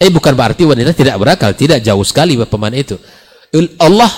[0.00, 2.98] Eh bukan berarti wanita tidak berakal, tidak jauh sekali pemahaman itu.
[3.78, 4.10] Allah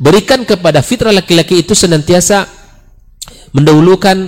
[0.00, 2.48] berikan kepada fitrah laki-laki itu senantiasa
[3.54, 4.26] mendahulukan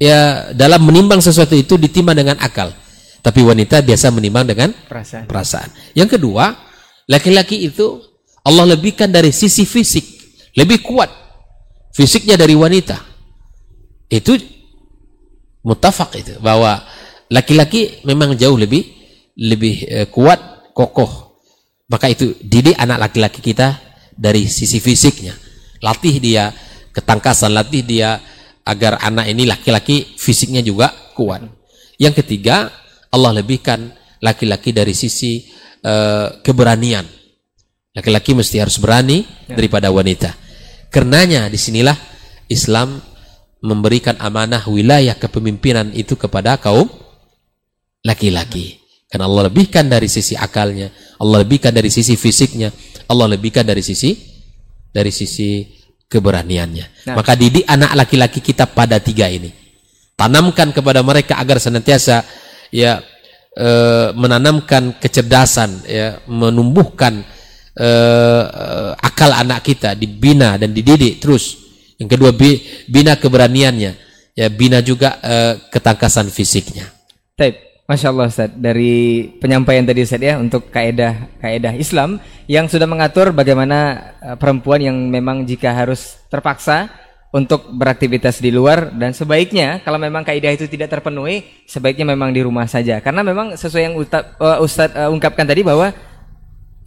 [0.00, 2.74] ya dalam menimbang sesuatu itu ditimbang dengan akal.
[3.20, 5.28] Tapi wanita biasa menimbang dengan perasaan.
[5.28, 5.68] perasaan.
[5.92, 6.56] Yang kedua,
[7.04, 8.09] laki-laki itu
[8.46, 10.04] Allah lebihkan dari sisi fisik,
[10.56, 11.10] lebih kuat
[11.92, 12.96] fisiknya dari wanita.
[14.10, 14.34] Itu
[15.62, 16.82] mutafak itu bahwa
[17.30, 18.82] laki-laki memang jauh lebih
[19.38, 21.42] lebih eh, kuat, kokoh.
[21.90, 23.78] Maka itu didik anak laki-laki kita
[24.14, 25.34] dari sisi fisiknya.
[25.82, 26.54] Latih dia
[26.94, 28.20] ketangkasan, latih dia
[28.62, 31.42] agar anak ini laki-laki fisiknya juga kuat.
[31.98, 32.70] Yang ketiga,
[33.10, 33.90] Allah lebihkan
[34.22, 35.42] laki-laki dari sisi
[35.82, 37.02] uh, keberanian.
[37.90, 39.58] Laki-laki mesti harus berani ya.
[39.58, 40.30] daripada wanita.
[40.90, 41.94] Karenanya di sinilah
[42.46, 43.02] Islam
[43.60, 46.86] memberikan amanah wilayah kepemimpinan itu kepada kaum
[48.06, 48.80] laki-laki.
[49.10, 52.70] Karena Allah lebihkan dari sisi akalnya, Allah lebihkan dari sisi fisiknya,
[53.10, 54.14] Allah lebihkan dari sisi
[54.94, 55.66] dari sisi
[56.06, 57.10] keberaniannya.
[57.10, 57.14] Nah.
[57.18, 59.50] Maka didik anak laki-laki kita pada tiga ini.
[60.14, 62.22] Tanamkan kepada mereka agar senantiasa
[62.70, 63.02] ya
[63.56, 63.68] e,
[64.14, 67.24] menanamkan kecerdasan, ya menumbuhkan
[67.80, 67.90] e,
[69.00, 71.56] akal anak kita, dibina dan dididik terus.
[71.96, 72.30] Yang kedua
[72.88, 73.92] bina keberaniannya,
[74.36, 75.34] ya bina juga e,
[75.72, 76.92] ketangkasan fisiknya.
[77.40, 77.70] Taip.
[77.90, 83.34] Masya Allah Ustaz, dari penyampaian tadi Ustaz ya untuk kaedah kaedah Islam yang sudah mengatur
[83.34, 86.86] bagaimana uh, perempuan yang memang jika harus terpaksa
[87.34, 92.46] untuk beraktivitas di luar dan sebaiknya kalau memang kaidah itu tidak terpenuhi sebaiknya memang di
[92.46, 95.90] rumah saja karena memang sesuai yang uh, Ustaz uh, ungkapkan tadi bahwa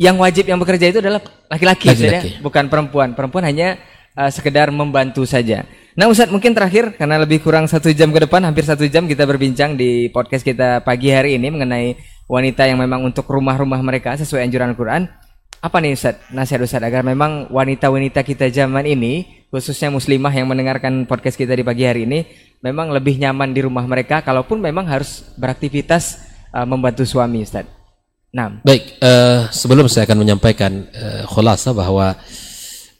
[0.02, 3.78] yang wajib yang bekerja itu adalah laki-laki ya, bukan perempuan perempuan hanya
[4.18, 5.66] uh, sekedar membantu saja.
[5.94, 9.30] Nah Ustadz mungkin terakhir karena lebih kurang satu jam ke depan hampir satu jam kita
[9.30, 11.94] berbincang di podcast kita pagi hari ini mengenai
[12.26, 15.06] wanita yang memang untuk rumah-rumah mereka sesuai anjuran Al-Quran.
[15.64, 21.06] Apa nih Ustadz nasihat Ustadz agar memang wanita-wanita kita zaman ini khususnya muslimah yang mendengarkan
[21.06, 22.26] podcast kita di pagi hari ini
[22.66, 27.82] memang lebih nyaman di rumah mereka kalaupun memang harus beraktivitas uh, membantu suami Ustadz.
[28.34, 28.49] Nah.
[28.65, 32.17] Baik, uh, sebelum saya akan menyampaikan uh, khulasa bahwa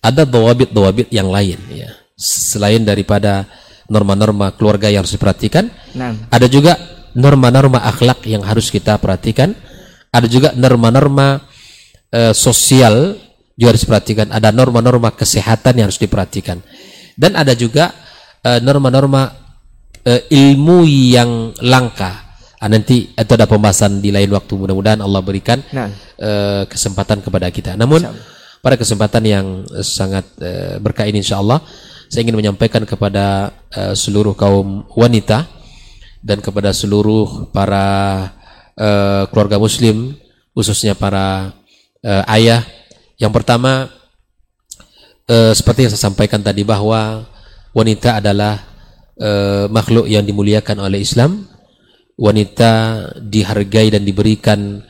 [0.04, 3.50] ada dawabit-dawabit yang lain ya selain daripada
[3.90, 5.68] norma-norma keluarga yang harus diperhatikan,
[5.98, 6.14] nah.
[6.30, 6.78] ada juga
[7.18, 9.58] norma-norma akhlak yang harus kita perhatikan,
[10.14, 11.42] ada juga norma-norma
[12.14, 13.18] uh, sosial
[13.58, 16.58] juga harus diperhatikan, ada norma-norma kesehatan yang harus diperhatikan,
[17.14, 17.94] dan ada juga
[18.42, 19.30] eh, norma-norma
[20.02, 22.23] uh, ilmu yang langka.
[22.64, 25.92] Ah, nanti itu ada pembahasan di lain waktu mudah-mudahan Allah berikan nah.
[26.16, 27.76] uh, kesempatan kepada kita.
[27.76, 28.08] Namun
[28.64, 29.46] pada kesempatan yang
[29.84, 31.60] sangat uh, berkah ini insya Allah
[32.08, 35.44] saya ingin menyampaikan kepada uh, seluruh kaum wanita
[36.24, 38.32] dan kepada seluruh para
[38.80, 40.16] uh, keluarga muslim
[40.56, 41.52] khususnya para
[42.00, 42.64] uh, ayah
[43.20, 43.92] yang pertama
[45.28, 47.28] uh, seperti yang saya sampaikan tadi bahwa
[47.76, 48.64] wanita adalah
[49.20, 51.52] uh, makhluk yang dimuliakan oleh Islam
[52.18, 52.72] wanita
[53.18, 54.82] dihargai dan diberikan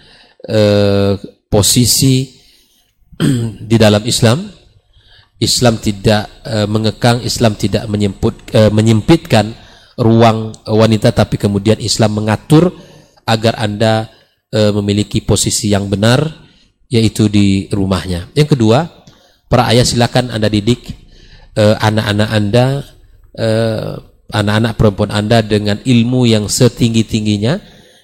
[0.49, 1.13] uh,
[1.47, 2.33] posisi
[3.69, 4.63] di dalam Islam
[5.43, 9.51] Islam tidak uh, mengekang, Islam tidak menyemput, uh, menyempitkan
[9.99, 12.71] ruang wanita, tapi kemudian Islam mengatur
[13.27, 14.07] agar anda
[14.55, 16.23] uh, memiliki posisi yang benar,
[16.87, 18.31] yaitu di rumahnya.
[18.31, 18.87] Yang kedua,
[19.51, 20.95] para ayah silakan anda didik
[21.53, 22.65] anak-anak uh, anda,
[24.33, 27.61] anak-anak perempuan anda dengan ilmu yang setinggi tingginya,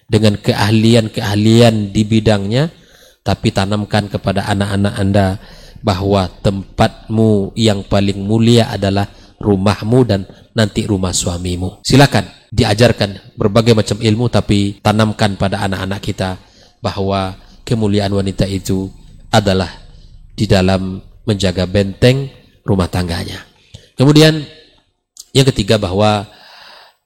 [0.09, 2.73] dengan keahlian-keahlian di bidangnya
[3.21, 5.27] tapi tanamkan kepada anak-anak Anda
[5.85, 9.05] bahwa tempatmu yang paling mulia adalah
[9.39, 10.25] rumahmu dan
[10.57, 11.85] nanti rumah suamimu.
[11.85, 16.41] Silakan diajarkan berbagai macam ilmu tapi tanamkan pada anak-anak kita
[16.81, 18.89] bahwa kemuliaan wanita itu
[19.29, 19.69] adalah
[20.33, 22.27] di dalam menjaga benteng
[22.65, 23.45] rumah tangganya.
[23.93, 24.41] Kemudian
[25.33, 26.25] yang ketiga bahwa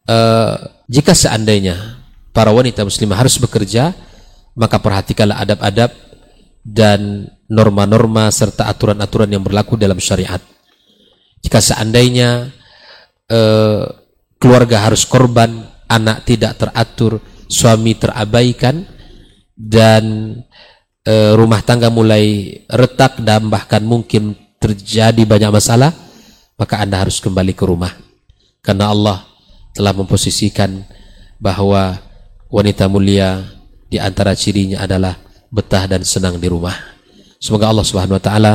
[0.08, 0.56] uh,
[0.88, 2.00] jika seandainya
[2.34, 3.94] para wanita muslimah harus bekerja,
[4.58, 5.92] maka perhatikanlah adab-adab
[6.64, 10.40] dan norma-norma serta aturan-aturan yang berlaku dalam syariat.
[11.44, 12.48] Jika seandainya
[13.28, 13.84] uh,
[14.40, 17.20] keluarga harus korban, anak tidak teratur,
[17.52, 18.88] suami terabaikan,
[19.54, 20.04] dan
[21.04, 25.92] uh, rumah tangga mulai retak dan bahkan mungkin terjadi banyak masalah,
[26.56, 27.92] maka Anda harus kembali ke rumah.
[28.64, 29.28] Karena Allah
[29.76, 30.88] telah memposisikan
[31.36, 32.00] bahwa
[32.48, 33.44] wanita mulia
[33.92, 35.20] di antara cirinya adalah
[35.52, 36.74] betah dan senang di rumah.
[37.44, 38.54] Semoga Allah Subhanahu wa taala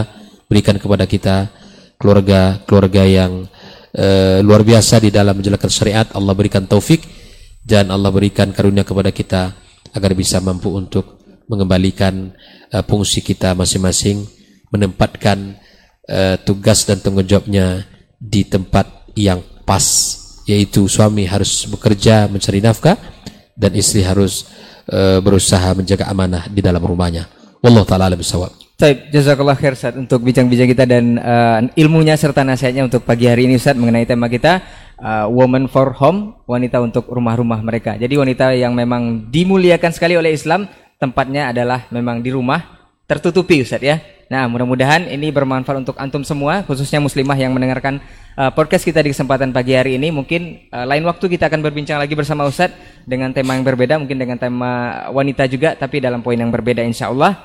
[0.48, 1.52] berikan kepada kita
[2.00, 3.44] keluarga-keluarga yang
[3.92, 6.08] uh, luar biasa di dalam menjalankan syariat.
[6.16, 7.04] Allah berikan taufik
[7.60, 9.52] dan Allah berikan karunia kepada kita
[9.92, 11.20] agar bisa mampu untuk
[11.52, 12.32] mengembalikan
[12.72, 14.24] uh, fungsi kita masing-masing,
[14.72, 15.60] menempatkan
[16.08, 17.84] uh, tugas dan tanggung jawabnya
[18.16, 19.84] di tempat yang pas
[20.48, 22.96] yaitu suami harus bekerja mencari nafkah
[23.52, 24.48] dan istri harus
[24.88, 27.28] uh, berusaha menjaga amanah di dalam rumahnya.
[27.60, 28.48] Wallahu taala alam bisawab.
[28.78, 33.50] Baik, jazakallah khair Ustaz untuk bincang-bincang kita dan uh, ilmunya serta nasihatnya untuk pagi hari
[33.50, 34.62] ini Ustaz mengenai tema kita
[35.02, 37.98] uh, Woman for Home, wanita untuk rumah-rumah mereka.
[37.98, 43.82] Jadi wanita yang memang dimuliakan sekali oleh Islam, tempatnya adalah memang di rumah tertutupi Ustaz
[43.82, 43.98] ya.
[44.28, 47.96] Nah, mudah-mudahan ini bermanfaat untuk antum semua, khususnya muslimah yang mendengarkan
[48.36, 50.12] uh, podcast kita di kesempatan pagi hari ini.
[50.12, 52.76] Mungkin uh, lain waktu kita akan berbincang lagi bersama Ustadz
[53.08, 57.08] dengan tema yang berbeda, mungkin dengan tema wanita juga, tapi dalam poin yang berbeda insya
[57.08, 57.40] Allah.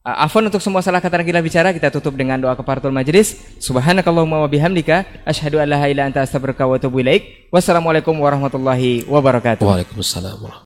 [0.00, 3.36] Uh, Afwan untuk semua salah kata kita bicara, kita tutup dengan doa keparatul majlis.
[3.60, 7.52] Subhanakallahumma wa bihamdika, asyhadu an la ilaha illa anta astaghfiruka wa atubu ilaik.
[7.52, 9.68] Wassalamualaikum warahmatullahi wabarakatuh.